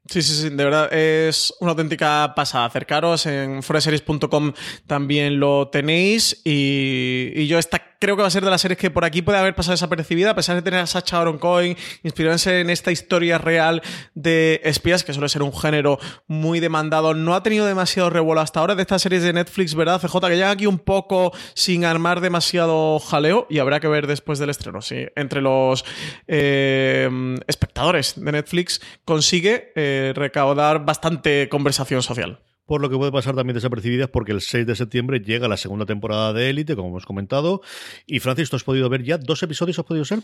[0.10, 2.66] Sí, sí, sí, de verdad es una auténtica pasada.
[2.66, 4.54] Acercaros en foreseries.com
[4.86, 8.92] también lo tenéis y, yo esta creo que va a ser de las series que
[8.92, 12.62] por aquí puede haber pasado desapercibida, a pesar de tener a Sacha Baron Cohen, inspirarse
[12.62, 13.82] en esta historia real
[14.14, 17.16] de espías, que suele ser un género muy demandado.
[17.16, 20.20] No ha tenido demasiado revuelo hasta ahora de estas series de Netflix, ¿verdad, CJ?
[20.20, 24.52] Que llegan aquí un poco sin armar demasiado jaleo y habrá que ver después del
[24.52, 24.82] estreno.
[24.82, 25.84] Sí, entre los
[26.28, 27.10] eh,
[27.48, 33.56] espectadores de Netflix consigue eh, recaudar bastante conversación social por lo que puede pasar también
[33.56, 37.62] desapercibidas porque el 6 de septiembre llega la segunda temporada de Élite, como hemos comentado.
[38.06, 39.80] Y Francis, ¿tú has podido ver ya dos episodios?
[39.80, 40.20] ¿Has podido ser?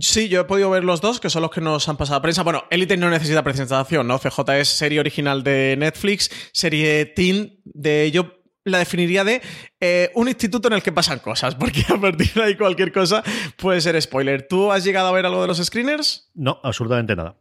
[0.00, 2.22] Sí, yo he podido ver los dos, que son los que nos han pasado a
[2.22, 2.42] prensa.
[2.42, 4.18] Bueno, Elite no necesita presentación, ¿no?
[4.18, 8.32] CJ es serie original de Netflix, serie teen, de ello
[8.64, 9.42] la definiría de
[9.80, 13.22] eh, un instituto en el que pasan cosas, porque a partir de ahí cualquier cosa
[13.56, 14.46] puede ser spoiler.
[14.48, 16.30] ¿Tú has llegado a ver algo de los screeners?
[16.34, 17.36] No, absolutamente nada.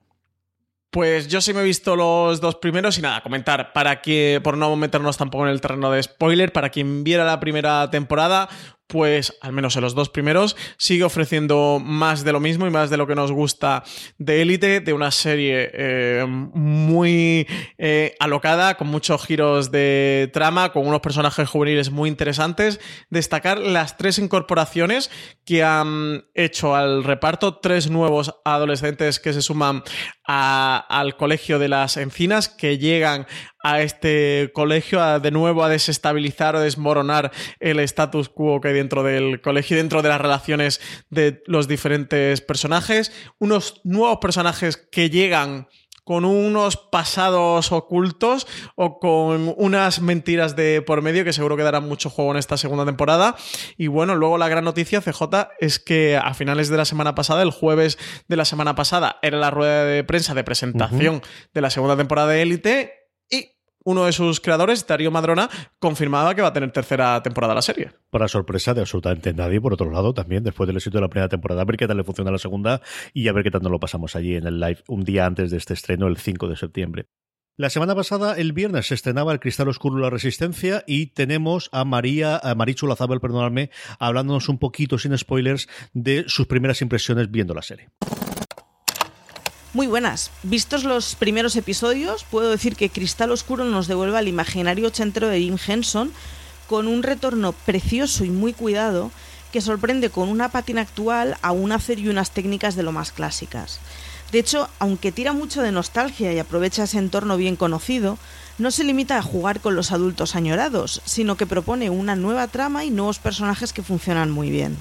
[0.91, 4.57] Pues yo sí me he visto los dos primeros y nada, comentar para que, por
[4.57, 8.47] no meternos tampoco en el terreno de spoiler, para quien viera la primera temporada,
[8.87, 12.89] pues al menos en los dos primeros, sigue ofreciendo más de lo mismo y más
[12.89, 13.83] de lo que nos gusta
[14.17, 20.87] de Élite, de una serie eh, muy eh, alocada, con muchos giros de trama, con
[20.87, 22.79] unos personajes juveniles muy interesantes.
[23.09, 25.09] Destacar las tres incorporaciones
[25.45, 29.83] que han hecho al reparto, tres nuevos adolescentes que se suman
[30.27, 33.27] al Colegio de las Encinas, que llegan
[33.65, 39.01] a este colegio de nuevo a desestabilizar o desmoronar el status quo que hay dentro
[39.01, 43.11] del colegio, dentro de las relaciones de los diferentes personajes.
[43.39, 45.67] Unos nuevos personajes que llegan
[46.03, 51.87] con unos pasados ocultos o con unas mentiras de por medio que seguro que darán
[51.87, 53.35] mucho juego en esta segunda temporada.
[53.77, 55.23] Y bueno, luego la gran noticia, CJ,
[55.59, 57.97] es que a finales de la semana pasada, el jueves
[58.27, 61.23] de la semana pasada, era la rueda de prensa de presentación
[61.55, 63.04] de la segunda temporada de Élite
[63.85, 67.91] uno de sus creadores, Darío Madrona, confirmaba que va a tener tercera temporada la serie.
[68.09, 71.29] Para sorpresa de absolutamente nadie, por otro lado, también después del éxito de la primera
[71.29, 72.81] temporada, a ver qué tal le funciona la segunda
[73.13, 75.57] y a ver qué tal lo pasamos allí en el live un día antes de
[75.57, 77.05] este estreno, el 5 de septiembre.
[77.57, 81.85] La semana pasada, el viernes, se estrenaba El Cristal Oscuro la Resistencia y tenemos a
[81.85, 87.53] María, a Marichu Lazabel, perdonadme, hablándonos un poquito sin spoilers de sus primeras impresiones viendo
[87.53, 87.91] la serie.
[89.75, 90.31] Muy buenas.
[90.43, 95.41] Vistos los primeros episodios, puedo decir que Cristal Oscuro nos devuelve al imaginario ochentero de
[95.41, 96.13] Jim Henson
[96.69, 99.11] con un retorno precioso y muy cuidado
[99.51, 103.11] que sorprende con una patina actual a un hacer y unas técnicas de lo más
[103.11, 103.81] clásicas.
[104.31, 108.17] De hecho, aunque tira mucho de nostalgia y aprovecha ese entorno bien conocido,
[108.57, 112.85] no se limita a jugar con los adultos añorados, sino que propone una nueva trama
[112.85, 114.77] y nuevos personajes que funcionan muy bien.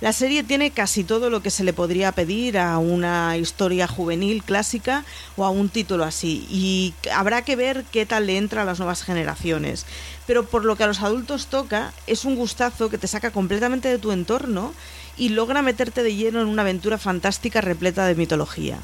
[0.00, 4.42] La serie tiene casi todo lo que se le podría pedir a una historia juvenil
[4.42, 5.04] clásica
[5.36, 8.80] o a un título así, y habrá que ver qué tal le entra a las
[8.80, 9.86] nuevas generaciones.
[10.26, 13.88] Pero por lo que a los adultos toca, es un gustazo que te saca completamente
[13.88, 14.74] de tu entorno
[15.16, 18.78] y logra meterte de lleno en una aventura fantástica repleta de mitología.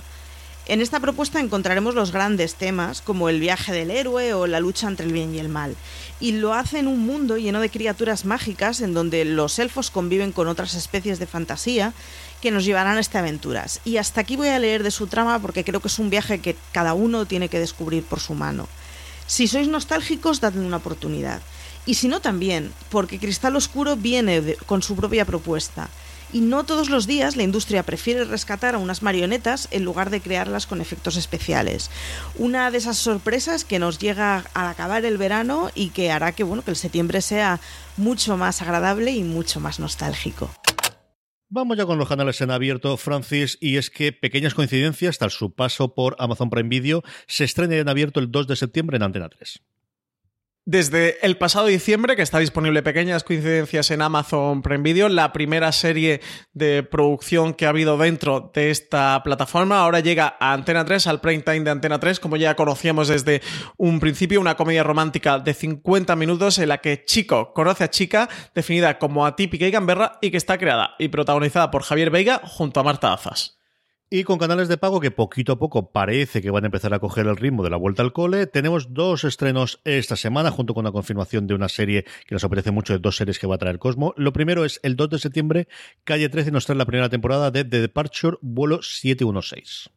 [0.66, 4.86] En esta propuesta encontraremos los grandes temas, como el viaje del héroe o la lucha
[4.86, 5.74] entre el bien y el mal,
[6.20, 10.32] y lo hace en un mundo lleno de criaturas mágicas en donde los elfos conviven
[10.32, 11.94] con otras especies de fantasía
[12.42, 13.80] que nos llevarán a estas aventuras.
[13.84, 16.40] Y hasta aquí voy a leer de su trama porque creo que es un viaje
[16.40, 18.68] que cada uno tiene que descubrir por su mano.
[19.26, 21.40] Si sois nostálgicos, dadle una oportunidad.
[21.86, 25.88] Y si no, también, porque Cristal Oscuro viene con su propia propuesta
[26.32, 30.20] y no todos los días la industria prefiere rescatar a unas marionetas en lugar de
[30.20, 31.90] crearlas con efectos especiales.
[32.36, 36.44] Una de esas sorpresas que nos llega al acabar el verano y que hará que,
[36.44, 37.60] bueno, que el septiembre sea
[37.96, 40.50] mucho más agradable y mucho más nostálgico.
[41.52, 45.52] Vamos ya con los canales en abierto, Francis, y es que pequeñas coincidencias, tras su
[45.52, 49.28] paso por Amazon Prime Video, se estrena en abierto el 2 de septiembre en Antena
[49.28, 49.60] 3.
[50.66, 55.72] Desde el pasado diciembre, que está disponible pequeñas coincidencias en Amazon Prime Video, la primera
[55.72, 56.20] serie
[56.52, 61.22] de producción que ha habido dentro de esta plataforma, ahora llega a Antena 3, al
[61.22, 63.40] prime time de Antena 3, como ya conocíamos desde
[63.78, 68.28] un principio, una comedia romántica de 50 minutos en la que chico conoce a chica,
[68.54, 72.80] definida como atípica y gamberra, y que está creada y protagonizada por Javier Veiga junto
[72.80, 73.59] a Marta Azas.
[74.12, 76.98] Y con canales de pago que poquito a poco parece que van a empezar a
[76.98, 80.84] coger el ritmo de la vuelta al cole, tenemos dos estrenos esta semana, junto con
[80.84, 83.58] la confirmación de una serie que nos aparece mucho de dos series que va a
[83.58, 84.12] traer Cosmo.
[84.16, 85.68] Lo primero es el 2 de septiembre,
[86.02, 89.90] Calle 13 nos trae la primera temporada de The Departure, vuelo 716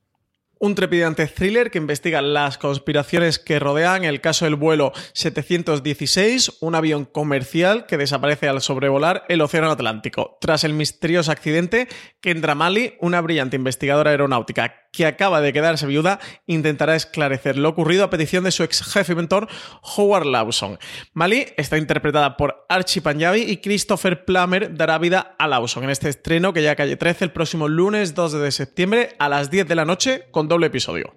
[0.64, 6.76] un trepidante thriller que investiga las conspiraciones que rodean el caso del vuelo 716, un
[6.76, 10.38] avión comercial que desaparece al sobrevolar el Océano Atlántico.
[10.40, 11.90] Tras el misterioso accidente,
[12.22, 18.04] Kendra Mali, una brillante investigadora aeronáutica que acaba de quedarse viuda, intentará esclarecer lo ocurrido
[18.04, 19.50] a petición de su ex jefe y mentor,
[19.82, 20.78] Howard Lawson.
[21.14, 26.10] Mali está interpretada por Archie Panjabi y Christopher Plummer dará vida a Lawson en este
[26.10, 29.76] estreno que ya calle 13 el próximo lunes 2 de septiembre a las 10 de
[29.76, 31.16] la noche con doble episodio.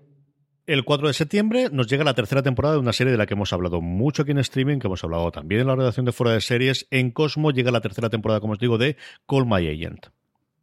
[0.67, 3.35] El 4 de septiembre nos llega la tercera temporada de una serie de la que
[3.35, 6.33] hemos hablado mucho aquí en streaming, que hemos hablado también en la redacción de Fuera
[6.33, 6.89] de Series.
[6.91, 8.97] En Cosmo llega la tercera temporada, como os digo, de
[9.29, 10.07] Call My Agent.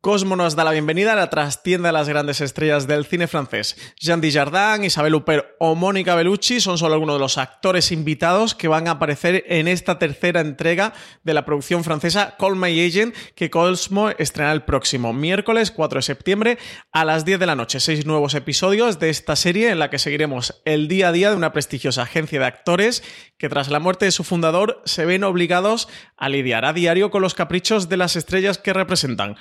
[0.04, 3.78] Cosmo nos da la bienvenida a la trastienda de las grandes estrellas del cine francés.
[3.98, 8.68] Jean Dujardin, Isabel Huppert o Mónica Bellucci son solo algunos de los actores invitados que
[8.68, 10.92] van a aparecer en esta tercera entrega
[11.24, 16.04] de la producción francesa Call My Agent, que Cosmo estrenará el próximo miércoles 4 de
[16.04, 16.58] septiembre
[16.92, 17.80] a las 10 de la noche.
[17.80, 21.38] Seis nuevos episodios de esta serie en la que seguiremos el día a día de
[21.38, 23.04] una prestigiosa agencia de actores
[23.38, 25.88] que tras la muerte de su fundador se ven obligados
[26.18, 29.38] a lidiar a diario con los caprichos de las estrellas que representan.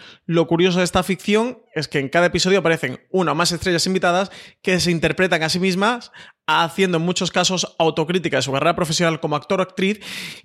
[0.53, 4.31] Curioso de esta ficción es que en cada episodio aparecen una o más estrellas invitadas
[4.63, 6.13] que se interpretan a sí mismas
[6.47, 10.01] haciendo en muchos casos autocrítica de su carrera profesional como actor o actriz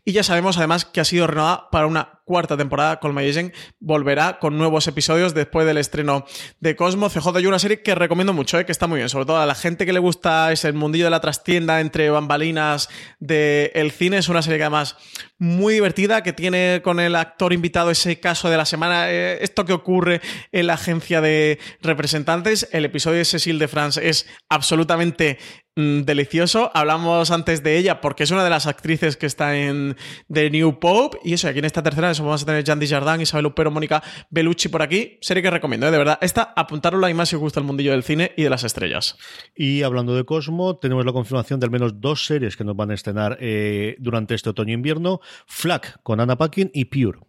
[0.05, 3.31] y ya sabemos además que ha sido renovada para una cuarta temporada con My
[3.79, 6.25] volverá con nuevos episodios después del estreno
[6.59, 8.65] de Cosmo CJ y una serie que recomiendo mucho, ¿eh?
[8.65, 11.11] que está muy bien, sobre todo a la gente que le gusta ese mundillo de
[11.11, 14.97] la trastienda entre bambalinas del cine, es una serie que además
[15.39, 19.65] muy divertida, que tiene con el actor invitado ese caso de la semana, eh, esto
[19.65, 25.37] que ocurre en la agencia de representantes, el episodio de Cecil de France es absolutamente
[25.77, 26.71] Mm, delicioso.
[26.73, 29.95] Hablamos antes de ella porque es una de las actrices que está en
[30.33, 31.19] The New Pope.
[31.23, 34.01] Y eso, aquí en esta tercera eso vamos a tener Jandy Jardin, Isabel Upero, Mónica
[34.31, 35.19] Bellucci por aquí.
[35.21, 35.91] Serie que recomiendo, ¿eh?
[35.91, 36.17] de verdad.
[36.19, 39.17] Esta, apuntarlo y más si os gusta el mundillo del cine y de las estrellas.
[39.55, 42.89] Y hablando de Cosmo, tenemos la confirmación de al menos dos series que nos van
[42.89, 45.19] a estrenar eh, durante este otoño-invierno.
[45.45, 47.26] Flack con Anna Paquin y Pure.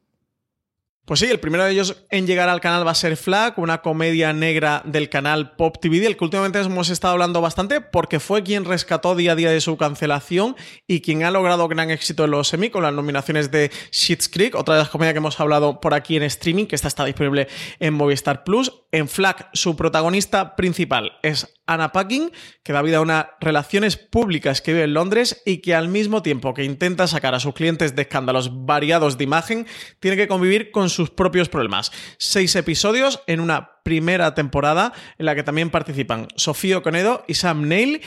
[1.09, 3.81] Pues sí, el primero de ellos en llegar al canal va a ser Flag, una
[3.81, 8.43] comedia negra del canal Pop TV, del que últimamente hemos estado hablando bastante porque fue
[8.43, 10.55] quien rescató día a día de su cancelación
[10.87, 14.55] y quien ha logrado gran éxito en los semi con las nominaciones de Shit's Creek,
[14.55, 17.49] otra de las comedias que hemos hablado por aquí en streaming, que esta está disponible
[17.81, 18.71] en Movistar Plus.
[18.91, 24.63] En Flag, su protagonista principal es Anna Packing, que da vida a unas relaciones públicas
[24.63, 27.95] que vive en Londres y que al mismo tiempo que intenta sacar a sus clientes
[27.95, 29.67] de escándalos variados de imagen,
[30.01, 31.93] tiene que convivir con sus propios problemas.
[32.17, 37.69] Seis episodios en una primera temporada en la que también participan Sofía Conedo y Sam
[37.69, 38.01] Neill.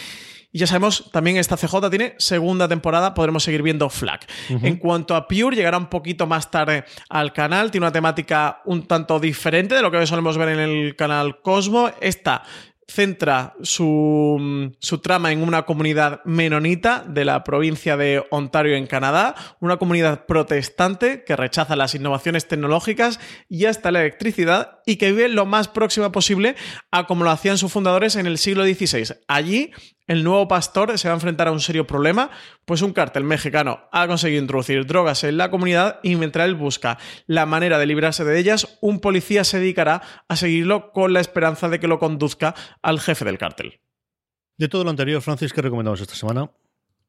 [0.52, 4.22] Y ya sabemos, también esta CJ tiene segunda temporada, podremos seguir viendo Flag.
[4.50, 8.86] En cuanto a Pure, llegará un poquito más tarde al canal, tiene una temática un
[8.86, 11.90] tanto diferente de lo que solemos ver en el canal Cosmo.
[12.02, 12.44] Esta
[12.92, 19.36] centra su, su, trama en una comunidad menonita de la provincia de Ontario en Canadá,
[19.62, 25.30] una comunidad protestante que rechaza las innovaciones tecnológicas y hasta la electricidad y que vive
[25.30, 26.56] lo más próxima posible
[26.92, 29.16] a como lo hacían sus fundadores en el siglo XVI.
[29.28, 29.72] Allí
[30.12, 32.32] el nuevo pastor se va a enfrentar a un serio problema,
[32.66, 36.98] pues un cártel mexicano ha conseguido introducir drogas en la comunidad y mientras él busca
[37.28, 41.70] la manera de librarse de ellas, un policía se dedicará a seguirlo con la esperanza
[41.70, 43.80] de que lo conduzca al jefe del cártel.
[44.58, 46.52] De todo lo anterior, Francis, ¿qué recomendamos esta semana?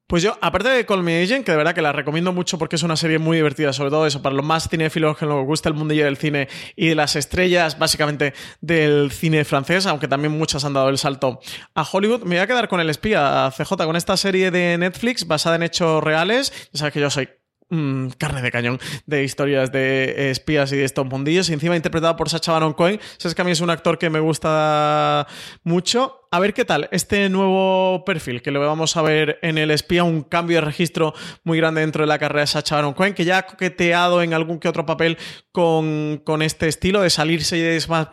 [0.06, 2.76] Pues yo, aparte de Call Me Agent, que de verdad que la recomiendo mucho porque
[2.76, 5.70] es una serie muy divertida, sobre todo eso, para los más cinéfilos que nos gusta
[5.70, 10.64] el mundillo del cine y de las estrellas, básicamente, del cine francés, aunque también muchas
[10.64, 11.40] han dado el salto
[11.74, 12.24] a Hollywood.
[12.24, 15.62] Me voy a quedar con El Espía, CJ, con esta serie de Netflix basada en
[15.62, 16.52] hechos reales.
[16.72, 17.28] Ya sabes que yo soy
[17.74, 21.48] Mm, carne de cañón de historias de espías y de estos mundillos.
[21.48, 23.00] Y encima interpretado por Sacha Baron Cohen.
[23.16, 25.26] Sabes que a mí es un actor que me gusta
[25.64, 26.28] mucho.
[26.30, 30.04] A ver qué tal este nuevo perfil que lo vamos a ver en el espía,
[30.04, 31.14] un cambio de registro
[31.44, 34.34] muy grande dentro de la carrera de Sacha Baron Cohen, que ya ha coqueteado en
[34.34, 35.16] algún que otro papel
[35.50, 38.08] con, con este estilo de salirse y de más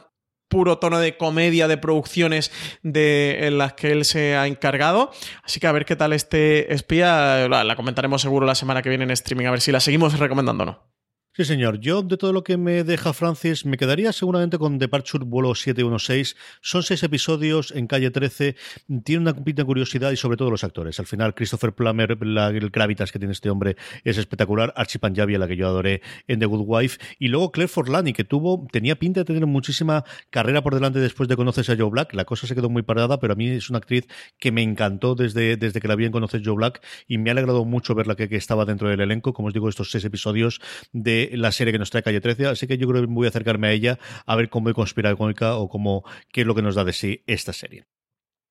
[0.49, 2.51] puro tono de comedia de producciones
[2.83, 5.11] de, en las que él se ha encargado.
[5.43, 7.47] Así que a ver qué tal este espía.
[7.47, 10.17] La, la comentaremos seguro la semana que viene en streaming, a ver si la seguimos
[10.19, 10.98] recomendando o no.
[11.39, 11.79] Sí, señor.
[11.79, 16.35] Yo, de todo lo que me deja Francis, me quedaría seguramente con Departure Vuelo 716.
[16.59, 18.57] Son seis episodios en calle 13.
[19.05, 20.99] Tiene una pinta curiosidad y sobre todo los actores.
[20.99, 24.73] Al final, Christopher Plummer, el gravitas que tiene este hombre es espectacular.
[24.75, 26.99] Archie Panjabi, la que yo adoré en The Good Wife.
[27.19, 31.29] Y luego Claire Forlani, que tuvo, tenía pinta de tener muchísima carrera por delante después
[31.29, 32.15] de conocer a Joe Black.
[32.15, 34.09] La cosa se quedó muy parada, pero a mí es una actriz
[34.39, 37.31] que me encantó desde, desde que la vi en Conocer Joe Black y me ha
[37.31, 39.31] alegrado mucho verla que, que estaba dentro del elenco.
[39.31, 40.59] Como os digo, estos seis episodios
[40.91, 43.29] de la serie que nos trae Calle 13, así que yo creo que voy a
[43.29, 44.69] acercarme a ella a ver cómo
[45.15, 47.85] cómica o cómo, qué es lo que nos da de sí esta serie.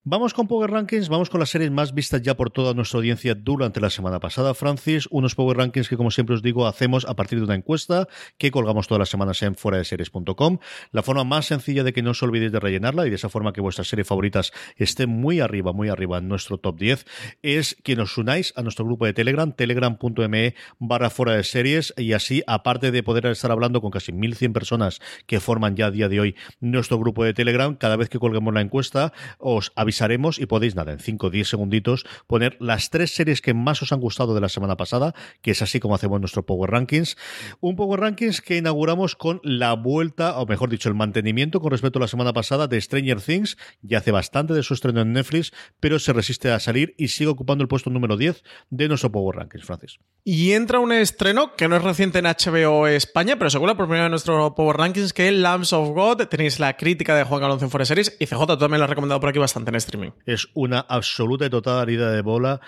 [0.04, 3.34] Vamos con Power Rankings, vamos con las series más vistas ya por toda nuestra audiencia
[3.34, 5.08] durante la semana pasada, Francis.
[5.10, 8.06] Unos Power Rankings que, como siempre os digo, hacemos a partir de una encuesta
[8.38, 10.58] que colgamos todas las semanas en fuera de series.com.
[10.92, 13.52] La forma más sencilla de que no os olvidéis de rellenarla y de esa forma
[13.52, 17.04] que vuestras series favoritas estén muy arriba, muy arriba en nuestro top 10
[17.42, 22.12] es que nos unáis a nuestro grupo de Telegram, telegram.me barra fuera de series y
[22.12, 26.08] así, aparte de poder estar hablando con casi 1100 personas que forman ya a día
[26.08, 30.46] de hoy nuestro grupo de Telegram, cada vez que colguemos la encuesta os avisamos y
[30.46, 34.00] podéis, nada, en 5 o 10 segunditos, poner las tres series que más os han
[34.00, 37.16] gustado de la semana pasada, que es así como hacemos nuestro Power Rankings.
[37.60, 41.98] Un Power Rankings que inauguramos con la vuelta, o mejor dicho, el mantenimiento con respecto
[41.98, 43.56] a la semana pasada de Stranger Things.
[43.82, 47.30] Ya hace bastante de su estreno en Netflix, pero se resiste a salir y sigue
[47.30, 49.98] ocupando el puesto número 10 de nuestro Power Rankings, Francis.
[50.24, 54.06] Y entra un estreno que no es reciente en HBO España, pero seguro por primera
[54.06, 56.26] en nuestro Power Rankings, que es Lambs of God.
[56.26, 59.20] Tenéis la crítica de Juan Alonso en Forest Series y CJ también lo ha recomendado
[59.20, 62.60] por aquí bastante en este es una absoluta y total herida de bola.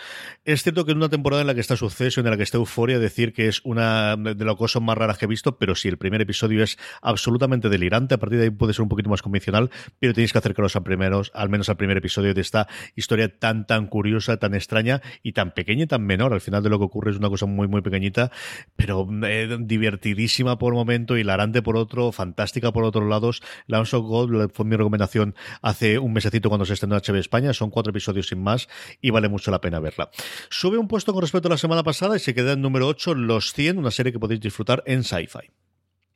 [0.44, 2.56] Es cierto que en una temporada en la que está suceso, en la que está
[2.56, 5.88] euforia, decir que es una de las cosas más raras que he visto, pero sí,
[5.88, 8.14] el primer episodio es absolutamente delirante.
[8.14, 10.82] A partir de ahí puede ser un poquito más convencional, pero tenéis que acercaros a
[10.82, 15.32] primeros, al menos al primer episodio de esta historia tan, tan curiosa, tan extraña y
[15.32, 16.32] tan pequeña y tan menor.
[16.32, 18.30] Al final de lo que ocurre es una cosa muy, muy pequeñita,
[18.76, 23.42] pero eh, divertidísima por un momento, hilarante por otro, fantástica por otros lados.
[23.66, 27.70] Lance of God fue mi recomendación hace un mesecito cuando se estrenó HBO España son
[27.70, 28.68] cuatro episodios sin más
[29.00, 30.10] y vale mucho la pena verla.
[30.48, 33.14] Sube un puesto con respecto a la semana pasada y se queda en número 8
[33.14, 35.59] Los 100, una serie que podéis disfrutar en Sci-Fi.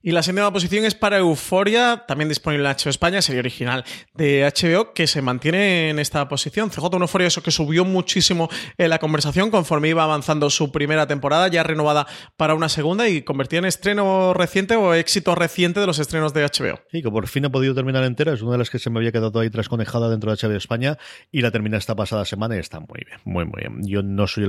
[0.07, 4.42] Y la segunda posición es para Euforia, también disponible en HBO España, serie original de
[4.55, 6.68] HBO, que se mantiene en esta posición.
[6.68, 11.07] CJ, una Euforia, eso que subió muchísimo en la conversación conforme iba avanzando su primera
[11.07, 15.86] temporada, ya renovada para una segunda y convertida en estreno reciente o éxito reciente de
[15.86, 16.80] los estrenos de HBO.
[16.92, 18.98] Sí, que por fin ha podido terminar entera, es una de las que se me
[18.98, 20.98] había quedado ahí trasconejada dentro de HBO España
[21.32, 23.80] y la termina esta pasada semana y está muy bien, muy, muy bien.
[23.88, 24.44] Yo no soy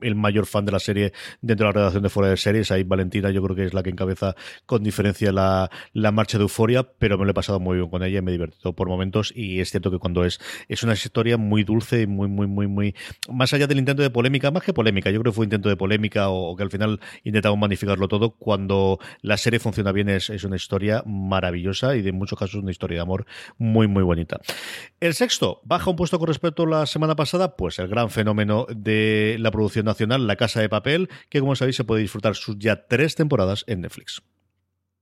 [0.00, 2.82] el, mayor fan de la serie dentro de la redacción de Fuera de Series, ahí
[2.82, 4.34] Valentina yo creo que es la que encabeza
[4.66, 8.02] con diferencia la, la marcha de euforia, pero me lo he pasado muy bien con
[8.02, 9.32] ella y me he divertido por momentos.
[9.36, 12.66] Y es cierto que cuando es, es una historia muy dulce y muy, muy, muy,
[12.66, 12.94] muy.
[13.28, 15.76] Más allá del intento de polémica, más que polémica, yo creo que fue intento de
[15.76, 18.30] polémica o, que al final intentamos magnificarlo todo.
[18.30, 22.70] Cuando la serie funciona bien, es, es una historia maravillosa y en muchos casos una
[22.70, 23.26] historia de amor
[23.58, 24.40] muy, muy bonita.
[25.00, 28.66] El sexto baja un puesto con respecto a la semana pasada, pues el gran fenómeno
[28.74, 32.58] de la producción nacional, La Casa de Papel, que como sabéis se puede disfrutar sus
[32.58, 34.22] ya tres temporadas en Netflix.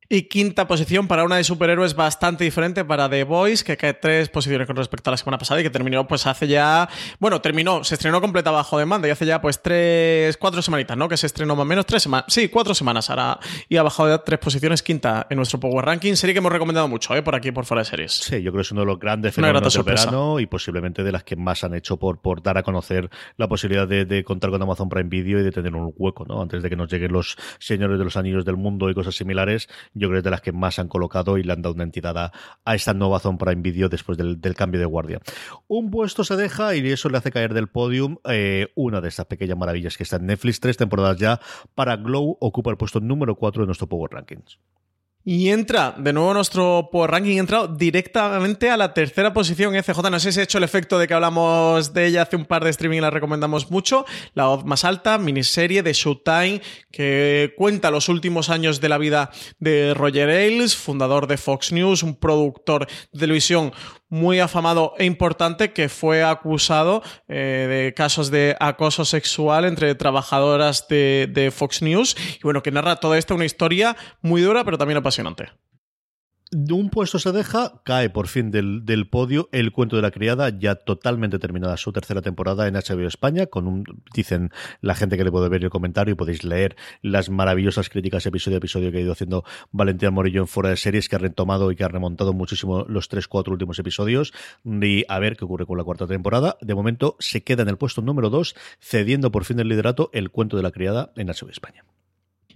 [0.08, 4.28] Y quinta posición para una de superhéroes bastante diferente para The Voice, que cae tres
[4.28, 6.88] posiciones con respecto a la semana pasada y que terminó pues hace ya...
[7.18, 11.08] Bueno, terminó, se estrenó completa bajo demanda y hace ya pues tres, cuatro semanitas, ¿no?
[11.08, 12.26] Que se estrenó más o menos tres semanas.
[12.28, 13.38] Sí, cuatro semanas ahora
[13.68, 16.14] y ha bajado ya tres posiciones, quinta en nuestro Power Ranking.
[16.14, 17.22] Serie que hemos recomendado mucho, ¿eh?
[17.22, 18.12] Por aquí, por fuera de series.
[18.12, 21.12] Sí, yo creo que es uno de los grandes fenómenos del verano y posiblemente de
[21.12, 24.50] las que más han hecho por, por dar a conocer la posibilidad de, de contar
[24.50, 26.42] con Amazon Prime Video y de tener un hueco, ¿no?
[26.42, 29.68] Antes de que nos lleguen los señores de los anillos del mundo y cosas similares,
[29.94, 31.84] yo creo que es de las que más han colocado y le han dado una
[31.84, 32.32] entidad
[32.64, 35.20] a, esta nueva Zone Prime Video después del, cambio de guardia.
[35.68, 39.26] Un puesto se deja y eso le hace caer del podium eh, una de estas
[39.26, 41.40] pequeñas maravillas que está en Netflix, tres temporadas ya,
[41.74, 44.58] para Glow ocupa el puesto número 4 de nuestro Power Rankings.
[45.26, 50.10] Y entra, de nuevo nuestro Power Ranking, entra directamente a la tercera posición FJ.
[50.10, 52.62] No sé si ha hecho el efecto de que hablamos de ella hace un par
[52.62, 54.04] de streaming y la recomendamos mucho.
[54.34, 56.60] La voz más alta, miniserie de Showtime,
[56.90, 62.02] que cuenta los últimos años de la vida de Roger Ailes, fundador de Fox News,
[62.02, 63.72] un productor de televisión
[64.08, 70.86] muy afamado e importante que fue acusado eh, de casos de acoso sexual entre trabajadoras
[70.88, 72.16] de, de, Fox News.
[72.36, 75.48] Y bueno, que narra toda esta una historia muy dura pero también apasionante
[76.54, 80.48] un puesto se deja, cae por fin del, del, podio El cuento de la criada,
[80.50, 83.84] ya totalmente terminada su tercera temporada en HBO España, con un,
[84.14, 84.50] dicen
[84.80, 88.56] la gente que le puede ver el comentario y podéis leer las maravillosas críticas episodio
[88.56, 91.70] a episodio que ha ido haciendo Valentín Morillo en Fuera de Series, que ha retomado
[91.70, 94.32] y que ha remontado muchísimo los tres, cuatro últimos episodios,
[94.64, 96.56] y a ver qué ocurre con la cuarta temporada.
[96.60, 100.30] De momento se queda en el puesto número dos, cediendo por fin el liderato El
[100.30, 101.84] cuento de la criada en HBO España.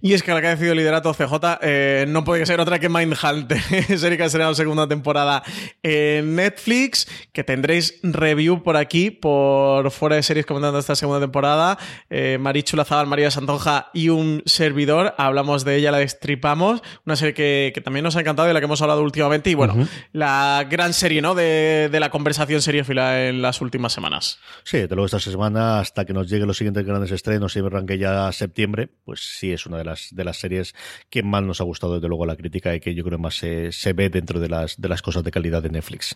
[0.01, 2.79] Y es que la que ha decidido el liderato CJ eh, no puede ser otra
[2.79, 3.59] que Mindhunter,
[3.97, 5.43] serie que ha la segunda temporada
[5.83, 11.77] en Netflix, que tendréis review por aquí, por fuera de series comentando esta segunda temporada.
[12.09, 17.33] Eh, Marichu Lazabal, María Santonja y un servidor, hablamos de ella, la destripamos, una serie
[17.33, 20.65] que, también nos ha encantado y de la que hemos hablado últimamente, y bueno, la
[20.69, 21.35] gran serie ¿no?
[21.35, 24.39] de, la conversación seriófila en las últimas semanas.
[24.63, 27.97] Sí, de luego esta semana, hasta que nos lleguen los siguientes grandes estrenos y arranque
[27.97, 30.75] ya septiembre, pues sí es una de las de las series
[31.09, 33.71] que más nos ha gustado desde luego la crítica y que yo creo más se,
[33.71, 36.15] se ve dentro de las, de las cosas de calidad de Netflix.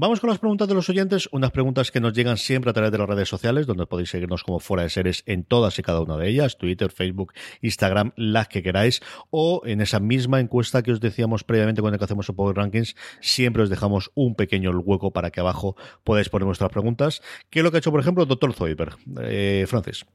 [0.00, 2.92] Vamos con las preguntas de los oyentes, unas preguntas que nos llegan siempre a través
[2.92, 6.00] de las redes sociales, donde podéis seguirnos como fuera de series en todas y cada
[6.00, 9.00] una de ellas, Twitter, Facebook, Instagram, las que queráis,
[9.30, 13.64] o en esa misma encuesta que os decíamos previamente cuando hacemos el Power Rankings, siempre
[13.64, 17.72] os dejamos un pequeño hueco para que abajo podáis poner vuestras preguntas, que es lo
[17.72, 18.94] que ha hecho, por ejemplo, el doctor Zoiber.
[19.22, 20.06] Eh, Francis.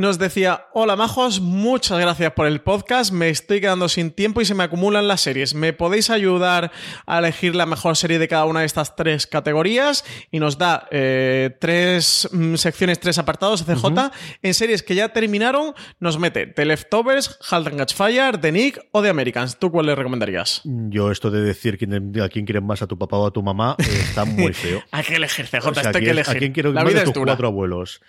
[0.00, 4.46] Nos decía, hola majos, muchas gracias por el podcast, me estoy quedando sin tiempo y
[4.46, 5.54] se me acumulan las series.
[5.54, 6.72] ¿Me podéis ayudar
[7.04, 10.06] a elegir la mejor serie de cada una de estas tres categorías?
[10.30, 14.10] Y nos da eh, tres mm, secciones, tres apartados, CJ.
[14.40, 18.80] En series que ya terminaron, nos mete The Leftovers, Halt and Catch Fire, The Nick
[18.92, 19.58] o The Americans.
[19.58, 20.62] ¿Tú cuál le recomendarías?
[20.64, 23.76] Yo esto de decir a quién quieren más, a tu papá o a tu mamá,
[23.78, 24.82] eh, está muy feo.
[24.92, 26.36] hay que elegir, CJ, esto hay que elegir.
[26.36, 28.00] ¿A quién quiero la vida tus cuatro abuelos?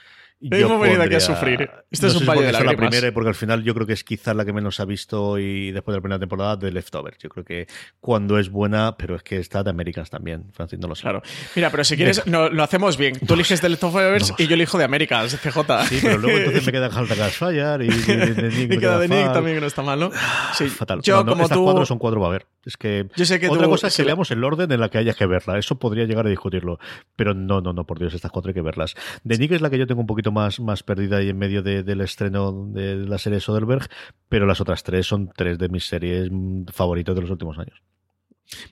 [0.42, 1.70] Hemos venido aquí a sufrir.
[1.92, 2.76] Esto es un valle de lágrimas.
[2.76, 5.38] la primera, porque al final yo creo que es quizás la que menos ha visto
[5.38, 7.18] y después de la primera temporada de Leftovers.
[7.20, 7.68] Yo creo que
[8.00, 11.04] cuando es buena, pero es que está de Americans también, Francis, no lo sé.
[11.04, 11.22] Claro.
[11.56, 13.20] Mira, pero si quieres, no, lo hacemos bien.
[13.20, 15.86] Tú eliges de Leftovers y yo elijo de Americans, CJ.
[15.88, 19.58] Sí, pero luego entonces me queda Haltagas Fire y, y, y, queda de Nick también,
[19.58, 20.12] que no está mal, ¿no?
[20.54, 20.68] Sí.
[20.68, 21.02] Fatal.
[21.04, 21.64] Yo, como estas tú...
[21.64, 22.48] cuatro son cuatro va a ver.
[22.66, 24.98] Es que, yo sé que otra cosa es que leamos el orden en la que
[24.98, 25.58] haya que verla.
[25.58, 26.80] Eso podría llegar a discutirlo.
[27.16, 28.96] Pero no, no, no, por Dios, estas cuatro hay que verlas.
[29.24, 31.62] De Nick es la que yo tengo un poquito más, más perdida ahí en medio
[31.62, 33.88] del estreno de la serie Soderbergh,
[34.30, 36.30] pero las otras tres son tres de mis series
[36.74, 37.82] favoritas de los últimos años.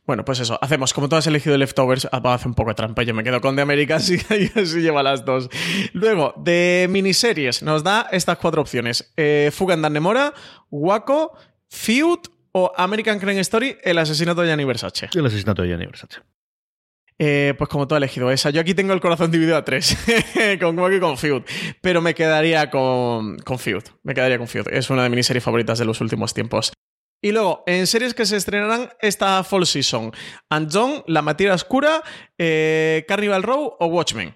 [0.05, 3.03] Bueno, pues eso, hacemos, como tú has elegido Leftovers, ah, hace un poco de trampa,
[3.03, 4.16] yo me quedo con The Americans y
[4.60, 5.49] así lleva las dos.
[5.93, 9.14] Luego, de miniseries, nos da estas cuatro opciones.
[9.16, 10.34] Eh, Fuga en Nemora,
[10.70, 11.34] Waco,
[11.70, 12.20] Feud
[12.51, 15.10] o American Crime Story, El asesinato de Gianni Versace.
[15.14, 16.20] El asesinato de Gianni Versace.
[17.22, 18.49] Eh, pues como tú has elegido esa.
[18.49, 19.97] Yo aquí tengo el corazón dividido a tres,
[20.61, 21.43] con Waco y con Feud.
[21.82, 23.84] Pero me quedaría con, con Feud.
[24.03, 24.67] Me quedaría con Feud.
[24.72, 26.72] Es una de mis series favoritas de los últimos tiempos.
[27.22, 30.13] Y luego, en series que se estrenarán esta fall season.
[30.49, 32.01] And John, La Materia Oscura,
[32.38, 34.36] eh, Carnival Row o Watchmen.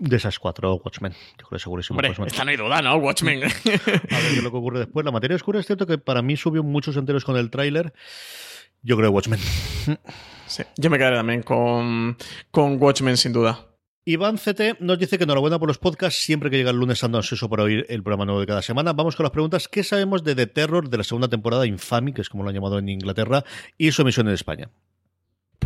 [0.00, 1.12] De esas cuatro, Watchmen.
[1.38, 1.96] Yo creo segurísimo.
[1.98, 2.28] Hombre, Watchmen.
[2.28, 2.96] esta no hay duda, ¿no?
[2.96, 3.44] Watchmen.
[3.44, 3.60] A ver
[4.00, 5.04] qué es lo que ocurre después.
[5.04, 7.92] La materia oscura es cierto que para mí subió muchos enteros con el tráiler.
[8.86, 9.40] Yo creo Watchmen.
[10.46, 12.16] sí, yo me quedaré también con,
[12.52, 13.66] con Watchmen, sin duda.
[14.04, 16.22] Iván CT nos dice que enhorabuena por los podcasts.
[16.22, 18.92] Siempre que llega el lunes ando ansioso para oír el programa nuevo de cada semana.
[18.92, 19.66] Vamos con las preguntas.
[19.66, 22.54] ¿Qué sabemos de The Terror de la segunda temporada Infamy, que es como lo han
[22.54, 23.42] llamado en Inglaterra,
[23.76, 24.70] y su emisión en España?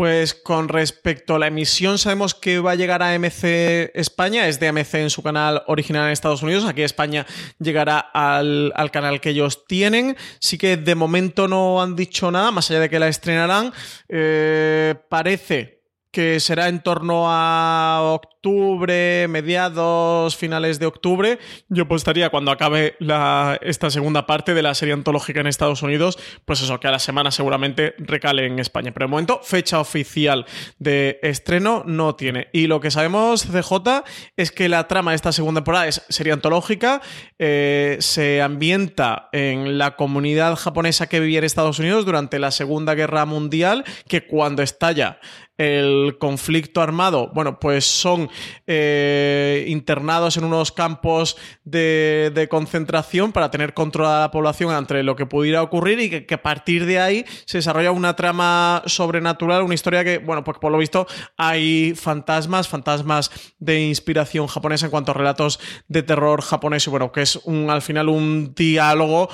[0.01, 4.59] Pues con respecto a la emisión, sabemos que va a llegar a MC España, es
[4.59, 7.26] de AMC en su canal original en Estados Unidos, aquí España
[7.59, 12.51] llegará al, al, canal que ellos tienen, sí que de momento no han dicho nada,
[12.51, 13.74] más allá de que la estrenarán,
[14.09, 15.80] eh, parece
[16.11, 21.38] que será en torno a octubre, mediados, finales de octubre.
[21.68, 26.18] Yo apostaría cuando acabe la, esta segunda parte de la serie antológica en Estados Unidos,
[26.44, 28.92] pues eso, que a la semana seguramente recale en España.
[28.92, 30.46] Pero de momento, fecha oficial
[30.78, 32.48] de estreno no tiene.
[32.52, 34.04] Y lo que sabemos, CJ,
[34.36, 37.02] es que la trama de esta segunda temporada es serie antológica,
[37.38, 42.94] eh, se ambienta en la comunidad japonesa que vivía en Estados Unidos durante la Segunda
[42.94, 45.20] Guerra Mundial, que cuando estalla
[45.61, 48.30] el conflicto armado, bueno, pues son
[48.66, 55.16] eh, internados en unos campos de, de, concentración para tener controlada la población ante lo
[55.16, 59.62] que pudiera ocurrir y que, que, a partir de ahí se desarrolla una trama sobrenatural,
[59.62, 61.06] una historia que, bueno, pues por lo visto
[61.36, 67.12] hay fantasmas, fantasmas de inspiración japonesa en cuanto a relatos de terror japonés y bueno,
[67.12, 69.28] que es un, al final un diálogo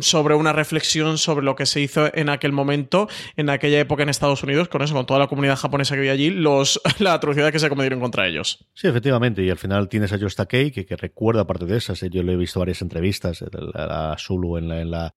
[0.00, 4.08] sobre una reflexión sobre lo que se hizo en aquel momento, en aquella época en
[4.08, 7.52] Estados Unidos, con eso, con toda la comunidad japonesa que había allí, los, la atrocidad
[7.52, 8.66] que se cometieron contra ellos.
[8.74, 12.00] Sí, efectivamente, y al final tienes a Josh Takei, que, que recuerda parte de esas,
[12.00, 15.14] yo le he visto varias entrevistas a Zulu en la, en la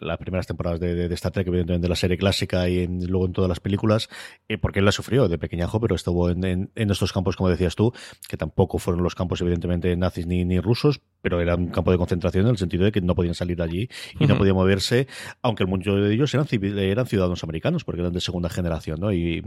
[0.00, 3.32] las primeras temporadas de, de, Star Trek, evidentemente de la serie clásica y luego en
[3.32, 4.08] todas las películas,
[4.48, 7.50] eh, porque él la sufrió de pequeñajo, pero estuvo en, en, en, estos campos, como
[7.50, 7.92] decías tú,
[8.28, 11.98] que tampoco fueron los campos, evidentemente, nazis ni, ni rusos, pero era un campo de
[11.98, 14.28] concentración en el sentido de que no podían salir de allí y uh -huh.
[14.28, 15.06] no podían moverse,
[15.40, 19.12] aunque muchos de ellos eran, civil, eran ciudadanos americanos, porque eran de segunda generación, ¿no?
[19.12, 19.42] Y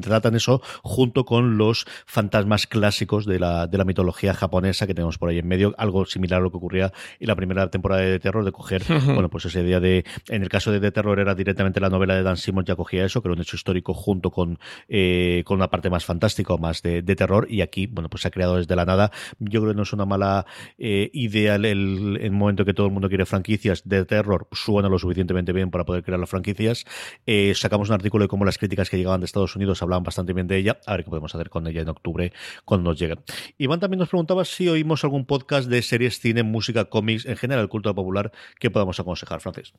[0.00, 5.18] tratan eso junto con los fantasmas clásicos de la, de la mitología japonesa que tenemos
[5.18, 8.18] por ahí en medio, algo similar a lo que ocurría en la primera temporada de
[8.20, 9.14] terror, de coger, uh -huh.
[9.14, 12.14] bueno, pues esa idea de, en el caso de The Terror era directamente la novela
[12.14, 14.58] de Dan Simmons, ya cogía eso, que era un hecho histórico junto con,
[14.88, 18.22] eh, con una parte más fantástica o más de, de, terror, y aquí, bueno, pues
[18.22, 19.10] se ha creado desde la nada.
[19.38, 20.46] Yo creo que no es una mala
[20.78, 24.98] eh, idea el, el, momento que todo el mundo quiere franquicias de terror, suena lo
[24.98, 26.84] suficientemente bien para poder crear las franquicias.
[27.26, 30.32] Eh, sacamos un artículo de cómo las críticas que llegaban de Estados Unidos hablaban bastante
[30.32, 32.32] bien de ella, a ver qué podemos hacer con ella en octubre
[32.64, 33.20] cuando nos lleguen.
[33.58, 37.68] Iván también nos preguntaba si oímos algún podcast de series, cine, música, cómics, en general,
[37.68, 39.72] cultura popular, que podamos aconsejar, Francis.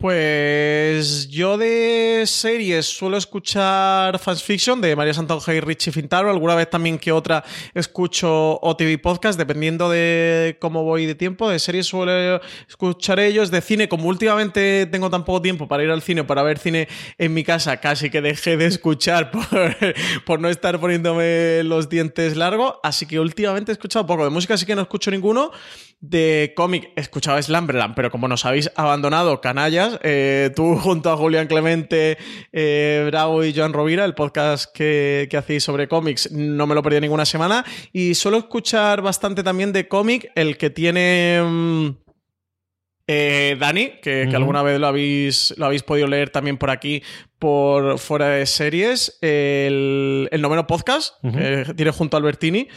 [0.00, 6.30] Pues yo de series suelo escuchar Fans Fiction de María Santonja y Richie Fintaro.
[6.30, 7.44] Alguna vez también que otra
[7.74, 11.50] escucho OTV Podcast, dependiendo de cómo voy de tiempo.
[11.50, 13.50] De series suelo escuchar ellos.
[13.50, 16.88] De cine, como últimamente tengo tan poco tiempo para ir al cine, para ver cine
[17.18, 19.76] en mi casa, casi que dejé de escuchar por,
[20.24, 22.76] por no estar poniéndome los dientes largos.
[22.82, 24.24] Así que últimamente he escuchado poco.
[24.24, 25.50] De música sí que no escucho ninguno.
[26.02, 31.16] De cómic he escuchado Slumberland, pero como nos habéis abandonado, canallas, eh, tú junto a
[31.16, 32.16] Julián Clemente,
[32.52, 36.82] eh, Bravo y Joan Rovira, el podcast que, que hacéis sobre cómics, no me lo
[36.82, 37.66] perdí ninguna semana.
[37.92, 41.42] Y suelo escuchar bastante también de cómic, el que tiene...
[41.44, 41.90] Mmm,
[43.12, 44.30] eh, Dani, que, uh -huh.
[44.30, 47.02] que, alguna vez lo habéis, lo habéis podido leer también por aquí,
[47.40, 51.66] por fuera de series, el, el noveno podcast, uh -huh.
[51.66, 52.68] que tiene junto a Albertini,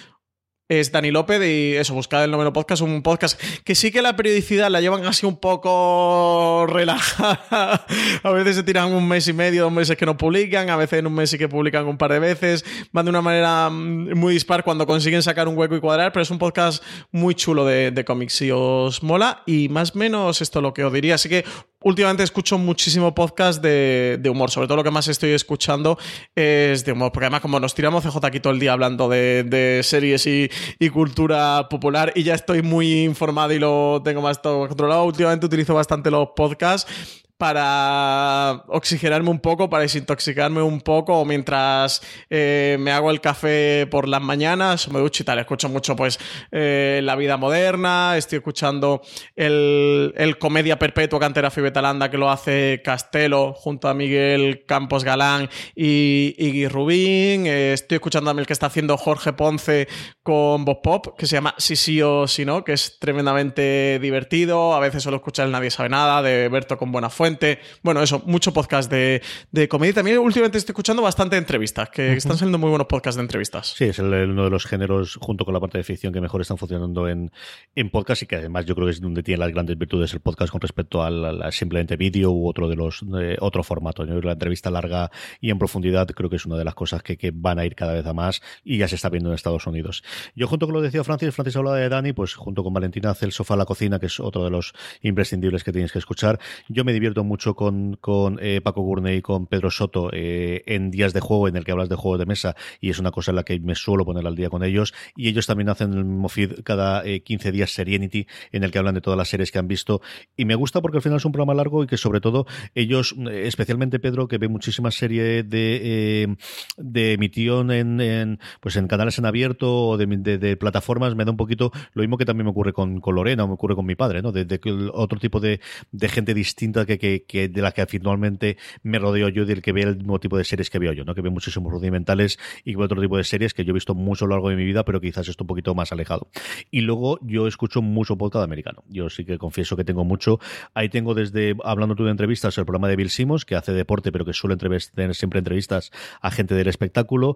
[0.80, 4.16] es Dani López y eso, buscad el noveno podcast, un podcast que sí que la
[4.16, 7.86] periodicidad la llevan así un poco relajada.
[8.24, 11.00] A veces se tiran un mes y medio, dos meses que no publican, a veces
[11.00, 12.66] en un mes sí que publican un par de veces.
[12.92, 16.24] Van de una manera mm, muy dispar cuando consiguen sacar un hueco y cuadrar, pero
[16.24, 20.42] es un podcast muy chulo de, de cómics si os mola y más o menos
[20.42, 21.16] esto es lo que os diría.
[21.16, 21.46] Así que
[21.84, 24.50] últimamente escucho muchísimo podcast de, humor.
[24.50, 25.98] Sobre todo lo que más estoy escuchando
[26.36, 27.12] es de humor.
[27.12, 30.50] Porque además, como nos tiramos CJ aquí todo el día hablando de, de series y,
[30.80, 35.04] y, cultura popular, y ya estoy muy informado y lo tengo más todo controlado.
[35.06, 42.78] Últimamente utilizo bastante los podcasts para oxigenarme un poco, para desintoxicarme un poco, mientras eh,
[42.80, 45.40] me hago el café por las mañanas, me ducho y tal.
[45.40, 46.22] Escucho mucho, pues,
[46.54, 49.02] eh, La Vida Moderna, estoy escuchando
[49.36, 55.04] el, Comedia Perpetua que antes era Fibetalanda, que lo hace Castelo, junto a Miguel Campos
[55.04, 57.46] Galán y Iggy Rubín.
[57.46, 59.90] Eh, estoy escuchando también el que está haciendo Jorge Ponce
[60.24, 64.74] con Bob Pop, que se llama Si sí o si no, que es tremendamente divertido.
[64.74, 68.02] A veces solo escuchar el Nadie sabe nada, de Berto con buena fuente últimamente, bueno,
[68.02, 69.22] eso, mucho podcast de,
[69.52, 69.94] de comedia.
[69.94, 73.74] También últimamente estoy escuchando bastante entrevistas, que están saliendo muy buenos podcasts de entrevistas.
[73.76, 76.58] Sí, es uno de los géneros, junto con la parte de ficción, que mejor están
[76.58, 77.32] funcionando en,
[77.76, 80.20] en podcast y que además yo creo que es donde tiene las grandes virtudes el
[80.20, 83.04] podcast con respecto a, simplemente vídeo u otro de los
[83.40, 84.06] otro formato.
[84.06, 85.12] la entrevista larga
[85.42, 87.76] y en profundidad creo que es una de las cosas que, que, van a ir
[87.76, 90.04] cada vez a más y ya se está viendo en Estados Unidos.
[90.36, 93.10] Yo junto con lo que decía Francis, Francis hablaba de Dani, pues junto con Valentina
[93.10, 96.00] hace el sofá a la cocina, que es otro de los imprescindibles que tienes que
[96.00, 96.40] escuchar.
[96.68, 100.90] Yo me divierto mucho con, con eh, Paco Gurney y con Pedro Soto eh, en
[100.90, 103.32] días de juego en el que hablas de juegos de mesa y es una cosa
[103.32, 106.06] en la que me suelo poner al día con ellos y ellos también hacen el
[106.06, 109.52] mismo feed cada 15 eh, días Serenity en el que hablan de todas las series
[109.52, 110.02] que han visto
[110.36, 113.16] y me gusta porque al final es un programa largo y que sobre todo ellos,
[113.32, 116.38] especialmente Pedro, que ve muchísimas series de,
[116.78, 121.72] de emisión en, pues en canales en abierto o de, plataformas, me da un poquito
[121.94, 124.22] lo mismo que también me ocurre con, con Lorena o me ocurre con mi padre,
[124.22, 124.32] ¿no?
[124.32, 124.60] De,
[124.94, 125.60] otro tipo de,
[126.02, 129.98] gente distinta que, que, de la que finalmente me rodeo yo del que ve el
[129.98, 131.14] mismo tipo de series que veo yo, ¿no?
[131.14, 134.28] Que ve muchísimos rudimentales y otro tipo de series que yo he visto mucho a
[134.28, 136.30] lo largo de mi vida, pero quizás esto un poquito más alejado.
[136.72, 138.84] Y luego yo escucho mucho podcast americano.
[138.88, 140.40] Yo sí que confieso que tengo mucho.
[140.74, 144.12] Ahí tengo desde, hablando tú de entrevistas, el programa de Bill Simmons, que hace deporte,
[144.12, 145.92] pero que suele tener siempre entrevistas
[146.22, 147.36] a gente del espectáculo.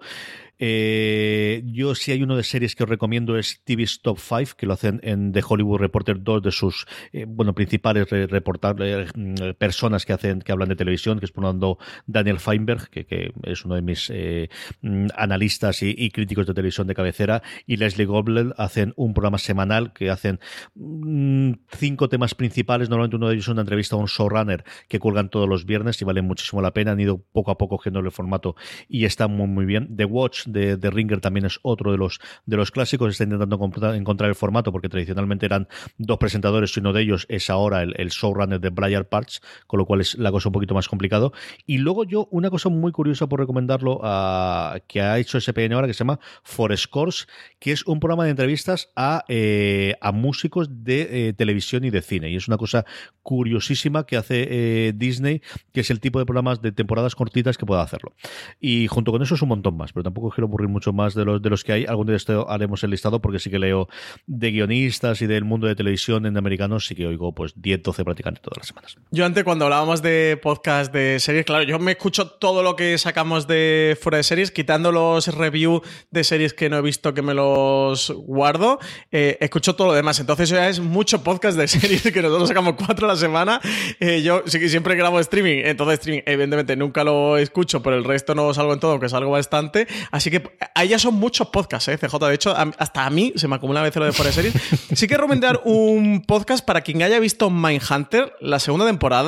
[0.59, 4.65] Eh, yo si hay uno de series que os recomiendo es TV's Top 5, que
[4.65, 10.05] lo hacen en The Hollywood Reporter, dos de sus eh, bueno principales reportables mm, personas
[10.05, 13.65] que hacen que hablan de televisión, que es por un Daniel Feinberg, que, que, es
[13.65, 14.49] uno de mis eh,
[14.81, 19.93] mm, analistas y, críticos de televisión de cabecera, y Leslie Goblet hacen un programa semanal
[19.93, 20.39] que hacen
[20.75, 22.89] mm, cinco temas principales.
[22.89, 26.01] Normalmente uno de ellos es una entrevista a un showrunner que cuelgan todos los viernes
[26.01, 26.91] y vale muchísimo la pena.
[26.91, 28.55] Han ido poco a poco generando el formato
[28.87, 29.95] y está muy muy bien.
[29.95, 33.11] The Watch de, Ringer también es otro de los, de los clásicos.
[33.11, 33.59] Está intentando
[33.93, 37.93] encontrar el formato porque tradicionalmente eran dos presentadores y uno de ellos es ahora el,
[37.97, 41.33] el showrunner de Briar Parts, con lo cual es la cosa un poquito más complicado.
[41.65, 45.87] Y luego yo, una cosa muy curiosa por recomendarlo a, que ha hecho SPN ahora
[45.87, 47.25] que se llama Forest Course,
[47.59, 52.01] que es un programa de entrevistas a, eh, a músicos de eh, televisión y de
[52.01, 52.29] cine.
[52.29, 52.85] Y es una cosa
[53.23, 55.41] curiosísima que hace eh, Disney,
[55.73, 58.13] que es el tipo de programas de temporadas cortitas que pueda hacerlo.
[58.59, 61.25] Y junto con eso es un montón más, pero tampoco quiero aburrir mucho más de
[61.25, 61.85] los, de los que hay.
[61.85, 62.17] Algún día
[62.47, 63.87] haremos el listado porque sí que leo
[64.25, 68.03] de guionistas y del mundo de televisión en americanos, sí que oigo pues 10, 12
[68.03, 68.97] prácticamente todas las semanas.
[69.11, 72.97] Yo antes cuando hablábamos de podcast de series, claro, yo me escucho todo lo que
[72.97, 75.81] sacamos de fuera de series, quitando los reviews
[76.11, 78.79] de series que no he visto que me los guardo,
[79.11, 80.19] eh, escucho todo lo demás.
[80.19, 83.61] Entonces ya es mucho podcast de series que nosotros sacamos cuatro a la semana.
[83.99, 88.03] Eh, yo sí que siempre grabo streaming, entonces streaming evidentemente nunca lo escucho, pero el
[88.03, 89.87] resto no salgo en todo, que salgo bastante.
[90.11, 90.43] Así que
[90.75, 91.97] ahí ya son muchos podcasts, ¿eh?
[91.97, 92.17] CJ.
[92.27, 94.53] De hecho, hasta a mí se me acumula a veces lo de fuera de series.
[94.93, 99.26] Sí que recomendar un podcast para quien haya visto Mindhunter, la segunda temporada.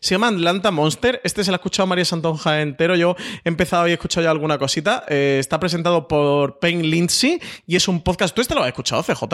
[0.00, 1.20] Se llama Atlanta Monster.
[1.24, 2.96] Este se lo ha escuchado María Santonja entero.
[2.96, 5.04] Yo he empezado y he escuchado ya alguna cosita.
[5.08, 8.34] Eh, está presentado por Payne Lindsay y es un podcast.
[8.34, 9.24] ¿Tú este lo has escuchado, CJ?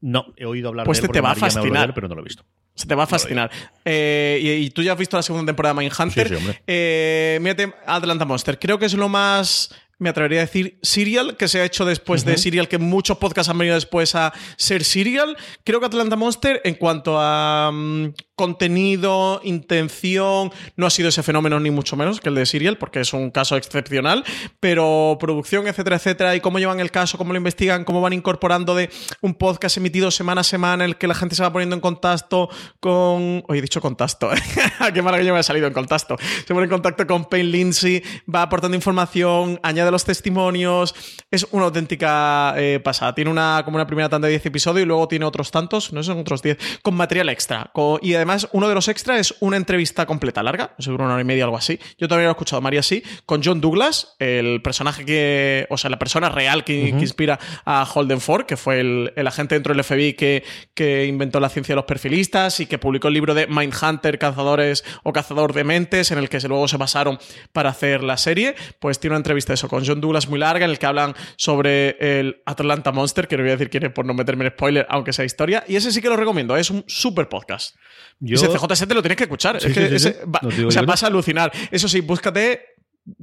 [0.00, 1.08] No, he oído hablar pues de él.
[1.08, 1.94] Pues te va a fascinar.
[1.94, 2.44] pero no lo he visto.
[2.74, 3.50] Se te va a fascinar.
[3.84, 6.28] Eh, y, tú ya has visto la segunda temporada de Mindhunter.
[6.28, 6.52] Sí, sí.
[6.66, 8.58] Eh, mírate Atlanta Monster.
[8.58, 9.70] Creo que es lo más
[10.02, 13.48] me atrevería a decir Serial, que se ha hecho después de Serial, que muchos podcasts
[13.48, 15.36] han venido después a ser Serial.
[15.64, 21.60] Creo que Atlanta Monster, en cuanto a mm, contenido, intención, no ha sido ese fenómeno
[21.60, 24.24] ni mucho menos que el de Serial, porque es un caso excepcional,
[24.58, 28.74] pero producción, etcétera, etcétera, y cómo llevan el caso, cómo lo investigan, cómo van incorporando
[28.74, 31.74] de un podcast emitido semana a semana en el que la gente se va poniendo
[31.74, 32.48] en contacto
[32.80, 33.44] con...
[33.48, 34.30] Hoy he dicho contacto,
[34.94, 36.16] qué maravilla me ha salido en contacto.
[36.46, 38.02] Se pone en contacto con Payne Lindsay,
[38.32, 40.94] va aportando información, añade los testimonios,
[41.30, 43.14] es una auténtica eh, pasada.
[43.14, 46.02] Tiene una, como una primera tanda de 10 episodios y luego tiene otros tantos, no
[46.02, 47.70] son otros 10, con material extra.
[48.00, 51.24] y además, uno de los extras es una entrevista completa larga, seguro una hora y
[51.26, 51.78] media, algo así.
[51.98, 55.90] Yo también lo he escuchado, María sí, con John Douglas, el personaje que, o sea,
[55.90, 60.14] la persona real que, inspira a Holden Ford, que fue el, agente dentro del FBI
[60.14, 60.44] que,
[60.74, 64.84] que inventó la ciencia de los perfilistas y que publicó el libro de Mindhunter, Cazadores
[65.02, 67.18] o Cazador de Mentes, en el que luego se basaron
[67.52, 68.54] para hacer la serie.
[68.78, 71.96] Pues tiene una entrevista eso con John Douglas muy larga en el que hablan sobre
[72.18, 74.86] el Atlanta Monster, que no voy a decir quién es por no meterme en spoiler,
[74.88, 75.64] aunque sea historia.
[75.66, 77.76] Y ese sí que lo recomiendo, es un super podcast.
[78.20, 79.56] Ese CJ7 lo tienes que escuchar.
[79.56, 81.52] es que o sea, vas a alucinar.
[81.70, 82.71] Eso sí, búscate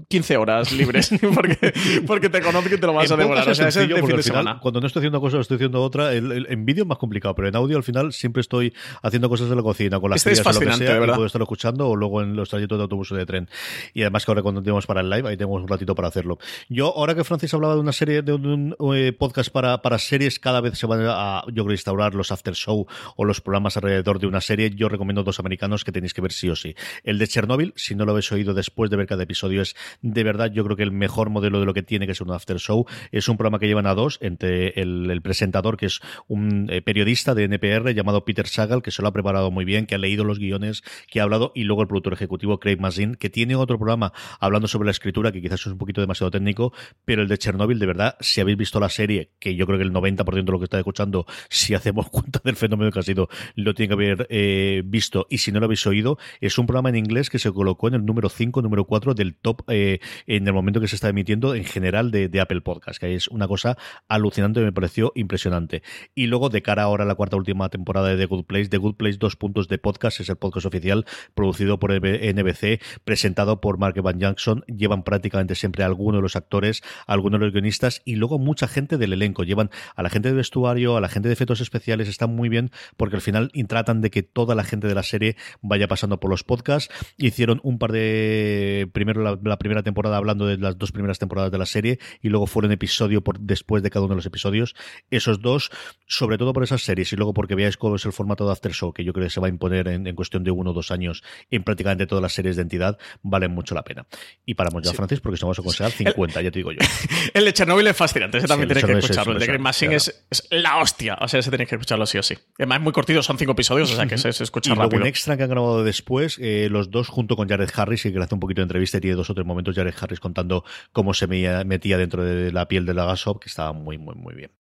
[0.10, 1.74] 15 horas libres porque,
[2.06, 3.48] porque te conozco y te lo vas a devorar.
[3.48, 4.60] O sea, ese de fin de semana.
[4.60, 6.14] Cuando no estoy haciendo cosas, estoy haciendo otra.
[6.14, 9.50] El, en vídeo es más complicado, pero en audio al final siempre estoy haciendo cosas
[9.50, 11.96] de la cocina, con las este es fascinante, lo que sea, puedo estar escuchando o
[11.96, 13.50] luego en los trayectos de autobús o de tren.
[13.94, 16.40] Y además que ahora cuando tenemos para el live, ahí tenemos un ratito para hacerlo.
[16.68, 20.40] Yo, ahora que Francis hablaba de una serie, de un, eh, podcast para, para series,
[20.40, 24.20] cada vez se van a, yo creo, instaurar los after show o los programas alrededor
[24.20, 24.72] de una serie.
[24.76, 26.76] Yo recomiendo dos americanos que tenéis que ver sí o sí.
[27.04, 29.69] El de Chernobyl, si no lo habéis oído después de ver cada episodio, es
[30.02, 32.34] de verdad, yo creo que el mejor modelo de lo que tiene que ser un
[32.34, 32.86] after show.
[33.12, 37.36] Es un programa que llevan a dos, entre el, presentador, que es un eh, periodista
[37.36, 40.24] de NPR llamado Peter Sagal, que se lo ha preparado muy bien, que ha leído
[40.24, 43.78] los guiones, que ha hablado, y luego el productor ejecutivo Craig Mazin, que tiene otro
[43.78, 46.74] programa hablando sobre la escritura, que quizás es un poquito demasiado técnico,
[47.06, 49.84] pero el de Chernobyl, de verdad, si habéis visto la serie, que yo creo que
[49.84, 53.30] el 90% de lo que está escuchando, si hacemos cuenta del fenómeno que ha sido,
[53.56, 56.90] lo tiene que haber eh, visto, y si no lo habéis oído, es un programa
[56.90, 60.48] en inglés que se colocó en el número 5, número 4 del top eh, en
[60.48, 63.78] el momento que se está emitiendo en general de, Apple Podcast, que es una cosa
[64.08, 65.84] alucinante, me pareció impresionante.
[66.16, 68.78] Y luego, de cara ahora a la cuarta última temporada de The Good Place, The
[68.78, 73.78] Good Place, dos puntos de podcast, es el podcast oficial producido por NBC, presentado por
[73.78, 74.64] Mark Van Jackson.
[74.68, 78.40] Llevan prácticamente siempre a alguno de los actores, a algunos de los guionistas y luego
[78.40, 79.44] mucha gente del elenco.
[79.44, 82.72] Llevan a la gente de vestuario, a la gente de efectos especiales, están muy bien
[82.98, 86.30] porque al final tratan de que toda la gente de la serie vaya pasando por
[86.30, 86.94] los podcasts.
[87.18, 88.90] Hicieron un par de.
[88.92, 92.48] Primero la primera temporada hablando de las dos primeras temporadas de la serie y luego
[92.48, 94.76] fueron episodio por después de cada uno de los episodios.
[95.10, 95.72] Esos dos,
[96.08, 98.72] sobre todo por esas series y luego porque veáis cómo es el formato de After
[98.74, 100.92] Show, que yo creo que se va a imponer en, cuestión de uno o dos
[100.92, 104.06] años en prácticamente todas las series de entidad, valen mucho la pena.
[104.46, 106.80] Y paramos ya, Francis, porque si vamos a conseguir 50, ya te digo yo.
[107.34, 109.34] el de Chernobyl es fascinante, ese también tenéis que escucharlo.
[109.34, 112.24] el de Green Machine es, la hostia, o sea, ese tenéis que escucharlo sí o
[112.24, 112.36] sí.
[112.58, 115.02] Además es muy cortito, son cinco episodios, o sea que se, escucha y rápido.
[115.02, 118.18] un extra que han grabado después, eh, los dos junto con Jared Harris, y que
[118.18, 120.66] le hace un poquito de entrevista y tiene dos o tres momentos Jared Harris contando
[120.92, 124.36] cómo se metía dentro de la piel de la Gasop, que estaba muy, muy, muy
[124.36, 124.52] bien.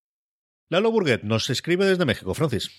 [0.69, 2.33] Lalo Burguet nos escribe desde México.
[2.33, 2.71] Francis.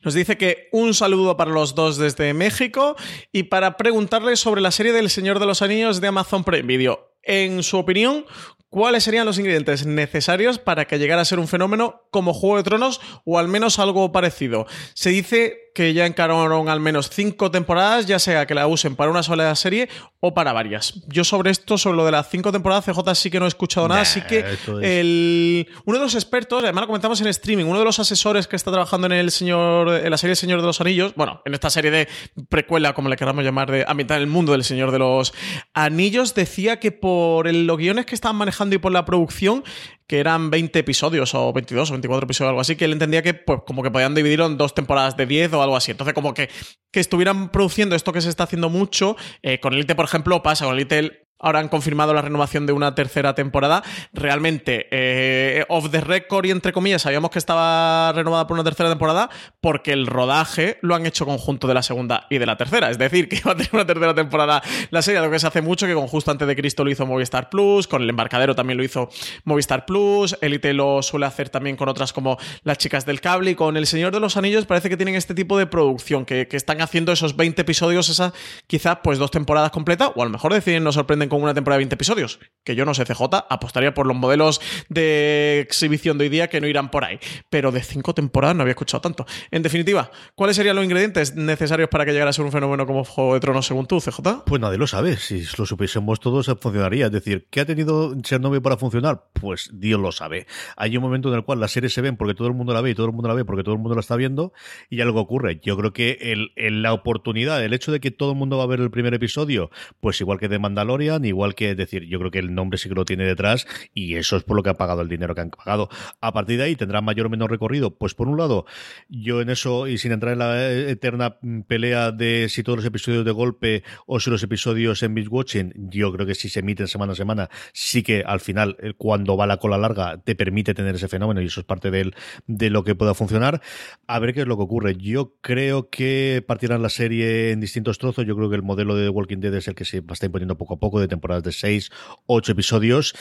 [0.00, 2.96] Nos dice que un saludo para los dos desde México
[3.30, 7.14] y para preguntarle sobre la serie del Señor de los Anillos de Amazon Prime Video.
[7.22, 8.26] En su opinión,
[8.68, 12.64] ¿cuáles serían los ingredientes necesarios para que llegara a ser un fenómeno como Juego de
[12.64, 14.66] Tronos o al menos algo parecido?
[14.94, 19.10] Se dice que ya encargaron al menos cinco temporadas, ya sea que la usen para
[19.10, 19.88] una sola serie
[20.20, 21.02] o para varias.
[21.08, 23.88] Yo sobre esto, sobre lo de las cinco temporadas, CJ sí que no he escuchado
[23.88, 24.44] nada, así que
[24.82, 28.56] el, uno de los expertos, además lo comentamos en streaming, uno de los asesores que
[28.56, 31.70] está trabajando en el señor, en la serie Señor de los Anillos, bueno, en esta
[31.70, 32.08] serie de
[32.48, 35.32] precuela, como le queramos llamar, de ambientar el mundo del Señor de los
[35.74, 39.64] Anillos, decía que por el, los guiones que estaban manejando y por la producción,
[40.12, 43.22] que eran 20 episodios o 22 o 24 episodios o algo así, que él entendía
[43.22, 45.92] que pues como que podían dividirlo en dos temporadas de 10 o algo así.
[45.92, 46.50] Entonces como que,
[46.90, 50.66] que estuvieran produciendo esto que se está haciendo mucho, eh, con Elite por ejemplo pasa,
[50.66, 53.82] con Elite ahora han confirmado la renovación de una tercera temporada.
[54.12, 58.88] Realmente, eh, off the record y entre comillas, sabíamos que estaba renovada por una tercera
[58.88, 59.28] temporada
[59.60, 62.90] porque el rodaje lo han hecho conjunto de la segunda y de la tercera.
[62.90, 65.60] Es decir, que va a tener una tercera temporada la serie, lo que se hace
[65.60, 68.76] mucho, que con Justo antes de Cristo lo hizo Movistar Plus, con El Embarcadero también
[68.76, 69.08] lo hizo
[69.44, 73.54] Movistar Plus, Elite lo suele hacer también con otras como Las Chicas del Cable y
[73.54, 76.56] con El Señor de los Anillos parece que tienen este tipo de producción, que, que
[76.56, 78.32] están haciendo esos 20 episodios, esas
[78.66, 81.78] quizás pues dos temporadas completas, o a lo mejor deciden nos sorprenden con una temporada
[81.78, 82.40] de 20 episodios.
[82.62, 84.60] Que yo no sé, CJ, apostaría por los modelos
[84.90, 87.18] de exhibición de hoy día que no irán por ahí.
[87.48, 89.24] Pero de cinco temporadas no había escuchado tanto.
[89.50, 93.02] En definitiva, ¿cuáles serían los ingredientes necesarios para que llegara a ser un fenómeno como
[93.04, 94.44] Juego de Tronos según tú, CJ?
[94.44, 95.16] Pues nadie lo sabe.
[95.16, 97.06] Si lo supiésemos todos, funcionaría.
[97.06, 99.24] Es decir, ¿qué ha tenido Chernobyl para funcionar?
[99.32, 100.46] Pues Dios lo sabe.
[100.76, 102.82] Hay un momento en el cual las series se ven porque todo el mundo la
[102.82, 104.52] ve y todo el mundo la ve porque todo el mundo la está viendo
[104.90, 105.60] y algo ocurre.
[105.62, 108.80] Yo creo que la oportunidad, el hecho de que todo el mundo va a ver
[108.80, 109.70] el primer episodio,
[110.00, 112.94] pues igual que de Mandalorian, igual que decir, yo creo que el nombre sí que
[112.94, 115.50] lo tiene detrás y eso es por lo que han pagado el dinero que han
[115.50, 115.88] pagado.
[116.20, 117.96] A partir de ahí tendrá mayor o menor recorrido.
[117.96, 118.66] Pues por un lado,
[119.08, 123.24] yo en eso, y sin entrar en la eterna pelea de si todos los episodios
[123.24, 126.88] de golpe o si los episodios en binge watching, yo creo que si se emiten
[126.88, 130.74] semana a semana, sí que al final, eh, cuando va la cola larga, te permite
[130.74, 133.60] tener ese fenómeno y eso es parte de lo que pueda funcionar.
[134.06, 134.96] A ver qué es lo que ocurre.
[134.96, 138.26] Yo creo que partirán la serie en distintos trozos.
[138.26, 140.28] Yo creo que el modelo de Walking Dead es el que se va a estar
[140.28, 141.90] imponiendo poco a poco de temporadas de seis,
[142.26, 143.14] ocho episodios.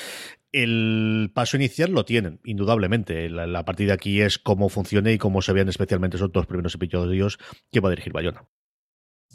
[0.51, 3.29] El paso inicial lo tienen, indudablemente.
[3.29, 7.39] La, partida aquí es cómo funciona y cómo se vean especialmente esos dos primeros episodios
[7.71, 8.45] que va a dirigir Bayona.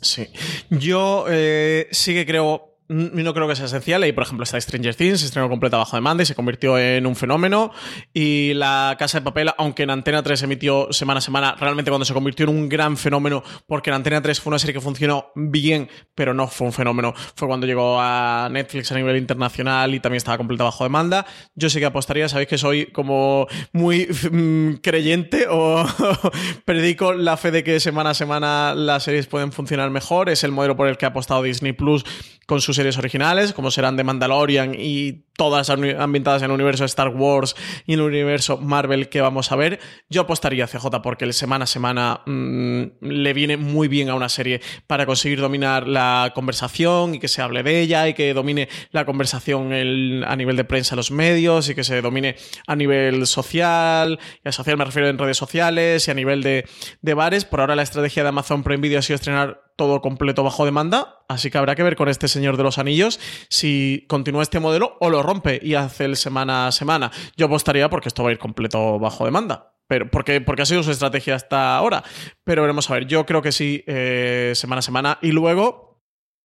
[0.00, 0.28] Sí.
[0.68, 4.04] Yo eh, sí que creo no creo que sea esencial.
[4.04, 7.06] Y por ejemplo está Stranger Things, se estrenó completa bajo demanda y se convirtió en
[7.06, 7.72] un fenómeno.
[8.12, 12.04] Y La Casa de Papel, aunque en Antena 3 emitió semana a semana, realmente cuando
[12.04, 15.32] se convirtió en un gran fenómeno, porque en Antena 3 fue una serie que funcionó
[15.34, 20.00] bien, pero no fue un fenómeno, fue cuando llegó a Netflix a nivel internacional y
[20.00, 21.26] también estaba completa bajo demanda.
[21.54, 25.84] Yo sí que apostaría, sabéis que soy como muy mm, creyente o
[26.64, 30.28] predico la fe de que semana a semana las series pueden funcionar mejor.
[30.28, 32.04] Es el modelo por el que ha apostado Disney Plus
[32.46, 37.08] con sus series originales, como serán The Mandalorian y todas ambientadas en el universo Star
[37.08, 37.54] Wars
[37.86, 39.78] y en el universo Marvel que vamos a ver.
[40.08, 44.14] Yo apostaría a CJ porque el semana a semana mm, le viene muy bien a
[44.14, 48.32] una serie para conseguir dominar la conversación y que se hable de ella y que
[48.34, 52.76] domine la conversación a nivel de prensa en los medios y que se domine a
[52.76, 56.66] nivel social, y a social me refiero en redes sociales y a nivel de,
[57.02, 57.44] de bares.
[57.44, 61.20] Por ahora la estrategia de Amazon Prime Video ha sido estrenar todo completo bajo demanda,
[61.28, 64.96] así que habrá que ver con este señor de los anillos si continúa este modelo
[65.00, 67.12] o lo rompe y hace el semana a semana.
[67.36, 69.74] Yo apostaría porque esto va a ir completo bajo demanda.
[69.88, 72.02] Pero porque, porque ha sido su estrategia hasta ahora.
[72.44, 73.06] Pero veremos a ver.
[73.06, 75.18] Yo creo que sí, eh, semana a semana.
[75.22, 76.02] Y luego,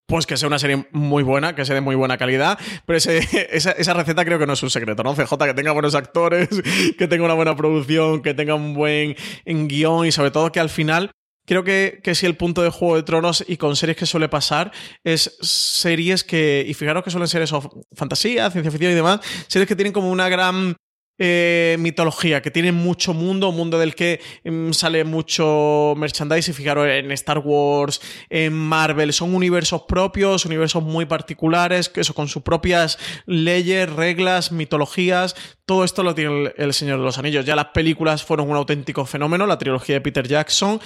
[0.05, 2.59] pues que sea una serie muy buena, que sea de muy buena calidad.
[2.85, 2.97] Pero
[3.51, 5.15] esa, receta creo que no es un secreto, ¿no?
[5.15, 6.49] CJ, que tenga buenos actores,
[6.97, 9.15] que tenga una buena producción, que tenga un buen
[9.45, 11.11] guion y sobre todo que al final
[11.45, 14.29] Creo que, que si el punto de Juego de Tronos y con series que suele
[14.29, 14.71] pasar
[15.03, 19.67] es series que, y fijaros que suelen ser eso, fantasía, ciencia ficción y demás, series
[19.67, 20.75] que tienen como una gran
[21.19, 26.53] eh, mitología, que tiene mucho mundo, mundo del que mm, sale mucho merchandise.
[26.53, 32.27] Fijaros en Star Wars, en Marvel, son universos propios, universos muy particulares, que eso con
[32.27, 35.35] sus propias leyes, reglas, mitologías.
[35.65, 37.45] Todo esto lo tiene el, Señor de los Anillos.
[37.45, 40.81] Ya las películas fueron un auténtico fenómeno, la trilogía de Peter Jackson,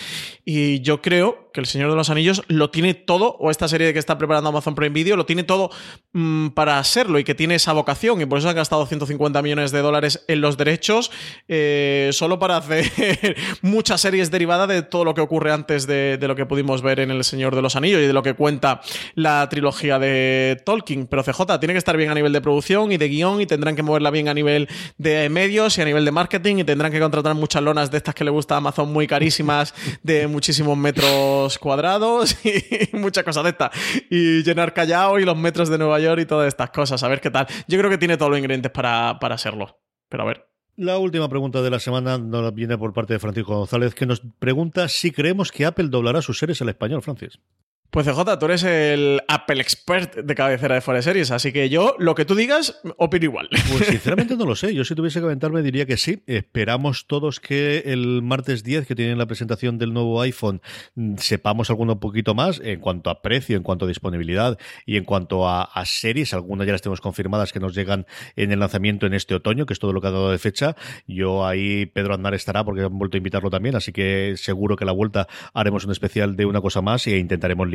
[0.46, 3.92] y yo creo que el Señor de los Anillos lo tiene todo, o esta serie
[3.92, 5.72] que está preparando Amazon Prime Video, lo tiene todo
[6.14, 9.72] mm, para serlo y que tiene esa vocación, y por eso han gastado 150 millones
[9.72, 11.10] de dólares en los derechos
[11.48, 16.36] eh, solo para hacer muchas series derivadas de todo lo que ocurre antes de, lo
[16.36, 18.82] que pudimos ver en El Señor de los Anillos y de lo que cuenta
[19.16, 21.08] la trilogía de Tolkien.
[21.08, 23.76] Pero CJ tiene que estar bien a nivel de producción y de guion y tendrán
[23.76, 24.67] que moverla bien a nivel
[24.98, 28.16] de medios y a nivel de marketing y tendrán que contratar muchas lonas de estas
[28.16, 33.50] que le gusta a Amazon muy carísimas de muchísimos metros cuadrados y muchas cosas de
[33.52, 33.72] estas.
[34.10, 37.04] Y llenar Callao y los metros de Nueva York y todas estas cosas.
[37.04, 37.48] A ver qué tal.
[37.68, 39.80] Yo creo que tiene todos los ingredientes para, para serlo.
[40.10, 40.48] Pero a ver.
[40.76, 44.22] La última pregunta de la semana nos viene por parte de Francisco González, que nos
[44.38, 47.40] pregunta si creemos que Apple doblará sus series al español, Francis.
[47.90, 51.96] Pues CJ, tú eres el Apple expert de cabecera de Fuera Series, así que yo,
[51.98, 53.50] lo que tú digas, opino igual.
[53.72, 54.76] Pues sinceramente no lo sé.
[54.76, 56.22] Yo si tuviese que aventarme diría que sí.
[56.28, 60.62] Esperamos todos que el martes 10, que tienen la presentación del nuevo iPhone,
[60.96, 65.06] mm, sepamos alguno poquito más en cuanto a precio, en cuanto a disponibilidad y en
[65.06, 66.34] cuanto a, series.
[66.34, 69.74] Algunas ya las tenemos confirmadas que nos llegan en el lanzamiento en este otoño, que
[69.74, 70.76] es todo lo que ha dado de fecha.
[71.08, 74.84] Yo ahí, Pedro Andar estará porque han vuelto a invitarlo también, así que seguro que
[74.84, 77.68] a la vuelta haremos un especial de una cosa más e intentaremos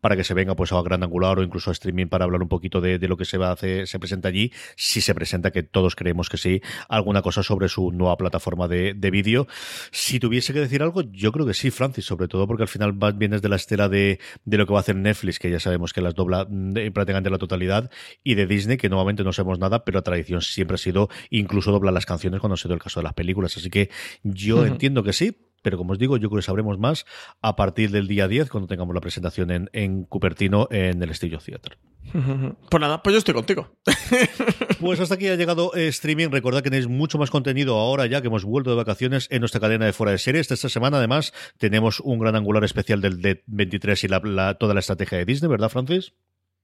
[0.00, 2.48] para que se venga pues a gran angular o incluso a streaming para hablar un
[2.48, 5.62] poquito de, lo que se va a hacer, se presenta allí, si se presenta, que
[5.62, 9.48] todos creemos que sí, alguna cosa sobre su nueva plataforma de, vídeo.
[9.90, 12.92] Si tuviese que decir algo, yo creo que sí, Francis, sobre todo porque al final
[13.14, 16.00] vienes de la estela de, lo que va a hacer Netflix, que ya sabemos que
[16.00, 17.90] las dobla mm, prácticamente la totalidad,
[18.22, 21.72] y de Disney, que nuevamente no sabemos nada, pero la tradición siempre ha sido incluso
[21.72, 23.56] doblar las canciones cuando ha sido el caso de las películas.
[23.56, 23.90] Así que
[24.22, 27.06] yo entiendo que sí, pero como os digo, yo creo que sabremos más
[27.42, 31.38] a partir del día 10, cuando tengamos la presentación en, en Cupertino en el Estilo
[31.38, 31.78] Theater.
[32.70, 33.76] Pues nada, pues yo estoy contigo.
[34.80, 36.30] Pues hasta aquí ha llegado eh, streaming.
[36.30, 39.60] Recordad que tenéis mucho más contenido ahora ya que hemos vuelto de vacaciones en nuestra
[39.60, 40.50] cadena de fuera de series.
[40.50, 45.18] Esta semana además tenemos un gran angular especial del D23 y la, toda la estrategia
[45.18, 46.14] de Disney, ¿verdad, Francis?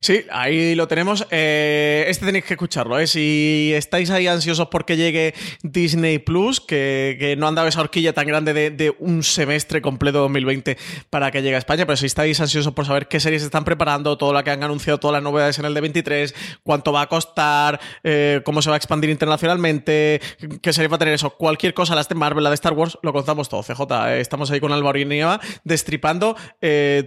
[0.00, 1.26] Sí, ahí lo tenemos.
[1.30, 3.06] Eh, este tenéis que escucharlo, ¿eh?
[3.06, 8.26] Si estáis ahí ansiosos porque llegue Disney Plus, que, no han dado esa horquilla tan
[8.26, 10.76] grande de, un semestre completo 2020
[11.10, 14.18] para que llegue a España, pero si estáis ansiosos por saber qué series están preparando,
[14.18, 17.80] todo lo que han anunciado, todas las novedades en el D23, cuánto va a costar,
[18.04, 20.20] eh, cómo se va a expandir internacionalmente,
[20.60, 22.98] qué serie va a tener eso, cualquier cosa, la de Marvel, la de Star Wars,
[23.02, 23.62] lo contamos todo.
[23.62, 26.36] CJ, eh, estamos ahí con Álvaro y Nieva destripando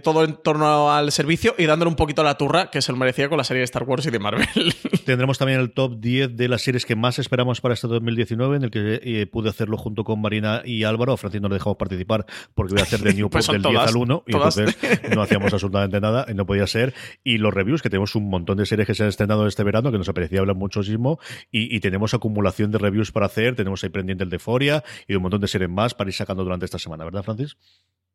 [0.02, 3.28] todo en torno al servicio y dándole un poquito la turra, que se lo merecía
[3.28, 4.46] con la serie de Star Wars y de Marvel.
[5.04, 8.64] Tendremos también el top 10 de las series que más esperamos para este 2019, en
[8.64, 11.12] el que eh, pude hacerlo junto con Marina y Álvaro.
[11.12, 13.76] A Francis no le dejamos participar porque voy a hacer de New pues del 10
[13.76, 14.78] al 1 y entonces
[15.14, 16.94] no hacíamos absolutamente nada y no podía ser.
[17.24, 19.92] Y los reviews, que tenemos un montón de series que se han estrenado este verano,
[19.92, 21.18] que nos apetecía hablar muchísimo
[21.50, 25.14] y, y tenemos acumulación de reviews para hacer, tenemos ahí pendiente el de Foria y
[25.14, 27.56] un montón de series más para ir sacando durante esta semana, ¿verdad, Francis?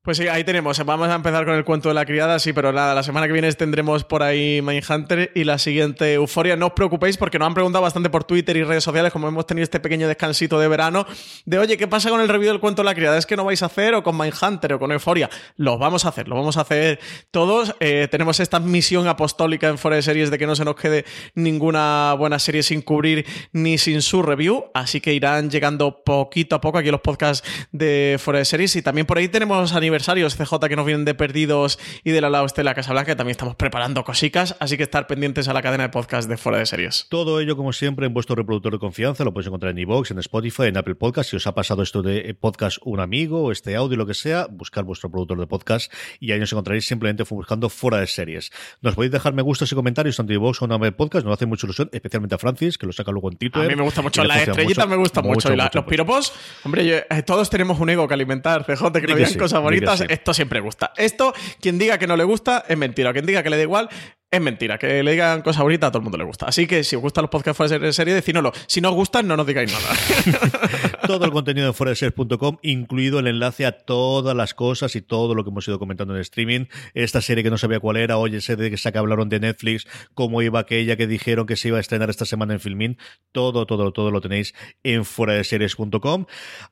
[0.06, 0.78] Pues sí, ahí tenemos.
[0.86, 3.34] Vamos a empezar con el cuento de la criada, sí, pero nada, la semana que
[3.34, 6.56] viene tendremos por ahí Mindhunter y la siguiente Euforia.
[6.56, 9.48] No os preocupéis porque nos han preguntado bastante por Twitter y redes sociales, como hemos
[9.48, 11.08] tenido este pequeño descansito de verano,
[11.46, 13.18] de oye, ¿qué pasa con el review del cuento de la criada?
[13.18, 15.28] ¿Es que no vais a hacer o con Mindhunter o con Euforia?
[15.58, 17.00] Lo vamos a hacer, lo vamos a hacer
[17.32, 17.74] todos.
[17.80, 21.04] Eh, tenemos esta misión apostólica en Fuera de Series de que no se nos quede
[21.34, 26.62] ninguna buena serie sin cubrir ni sin su review, así que irán llegando poquito a
[26.62, 30.36] poco aquí los podcasts de Fuera de Series y también por ahí tenemos aniversario aniversarios
[30.36, 33.56] CJ que nos vienen de Perdidos y de la Lao Estela Casablanca, que también estamos
[33.56, 37.08] preparando cositas, así que estar pendientes a la cadena de podcast de Fuera de Series.
[37.10, 40.20] Todo ello, como siempre, en vuestro reproductor de confianza, lo podéis encontrar en iVoox, en
[40.20, 41.30] Spotify, en Apple Podcast.
[41.30, 44.84] Si os ha pasado esto de podcast un amigo, este audio, lo que sea, buscar
[44.84, 48.52] vuestro productor de podcast y ahí nos encontraréis simplemente buscando Fuera de Series.
[48.82, 51.36] Nos podéis dejar me gustos y comentarios tanto en iVoox o en Apple Podcast, nos
[51.36, 53.64] hace mucha ilusión, especialmente a Francis, que lo saca luego en Twitter.
[53.64, 56.34] A mí me gusta mucho, las estrellitas me gustan mucho, y los piropos,
[56.66, 60.34] hombre, eh, todos tenemos un ego que alimentar, CJ, que nos digan cosas bonitas, esto
[60.34, 60.94] siempre gusta.
[60.98, 63.14] Esto, quien diga que no le gusta, es mentira.
[63.14, 63.90] Quien diga que le da igual,
[64.36, 64.78] es mentira.
[64.78, 66.46] Que le digan cosas bonitas a todo el mundo le gusta.
[66.46, 68.52] Así que si os gustan los podcasts fuera de serie, decídnoslo.
[68.68, 71.00] Si no os gustan, no nos digáis nada.
[71.08, 75.02] todo el contenido de fuera de series.com, incluido el enlace a todas las cosas y
[75.02, 76.66] todo lo que hemos ido comentando en streaming.
[76.94, 80.42] Esta serie que no sabía cuál era, oye, de que se hablaron de Netflix, cómo
[80.42, 82.98] iba aquella que dijeron que se iba a estrenar esta semana en Filmin.
[83.32, 86.26] Todo, todo, todo lo tenéis en fuera de series.com.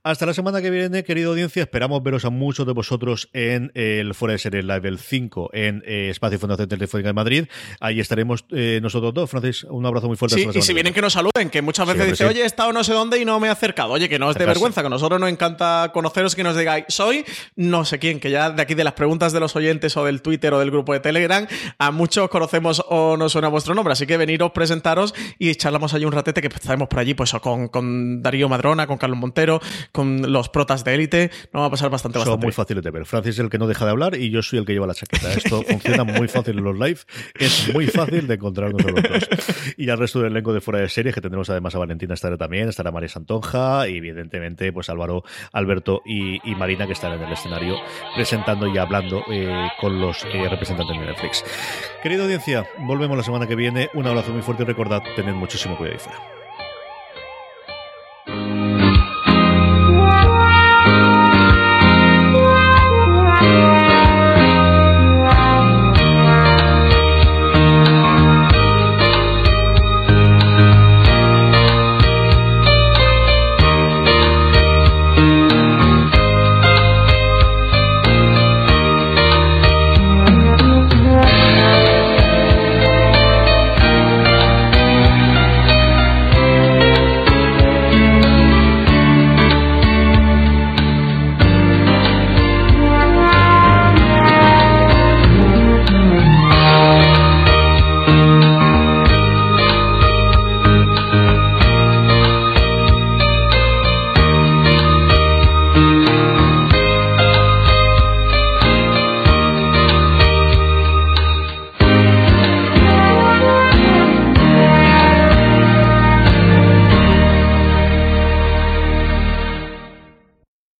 [0.03, 1.63] Hasta la semana que viene, querida audiencia.
[1.63, 5.83] Esperamos veros a muchos de vosotros en el Fuera de Series Live el 5 en
[5.85, 7.45] eh, Espacio Fundación Telefónica de Madrid.
[7.79, 9.29] Ahí estaremos eh, nosotros dos.
[9.29, 10.37] Francis, un abrazo muy fuerte.
[10.37, 12.83] Sí, y si vienen que nos saluden, que muchas veces dice, oye, he estado no
[12.83, 13.91] sé dónde y no me he acercado.
[13.93, 16.85] Oye, que no es de vergüenza, que a nosotros nos encanta conoceros, que nos digáis,
[16.89, 17.25] soy
[17.55, 20.21] no sé quién, que ya de aquí de las preguntas de los oyentes o del
[20.21, 21.47] Twitter o del grupo de Telegram,
[21.77, 23.93] a muchos conocemos o no suena vuestro nombre.
[23.93, 27.67] Así que veniros, presentaros y charlamos allí un ratete que estaremos por allí, pues con,
[27.67, 31.31] con Darío Madrona, con Carlos Montero, con los protas de élite.
[31.51, 32.39] Nos va a pasar bastante, bastante.
[32.39, 33.05] Son muy fáciles de ver.
[33.05, 34.93] Francis es el que no deja de hablar y yo soy el que lleva la
[34.93, 35.33] chaqueta.
[35.33, 36.99] Esto funciona muy fácil en los live
[37.43, 39.29] es muy fácil de encontrar con nosotros.
[39.77, 42.37] Y al resto del elenco de fuera de serie, que tendremos además a Valentina estará
[42.37, 47.33] también, estará María Santonja, y evidentemente, pues Álvaro, Alberto y, Marina, que estarán en el
[47.33, 47.75] escenario
[48.15, 51.43] presentando y hablando eh, con los eh, representantes de Netflix.
[52.01, 53.89] Querida audiencia, volvemos la semana que viene.
[53.93, 56.43] Un abrazo muy fuerte y recordad, tened muchísimo cuidado ahí fuera.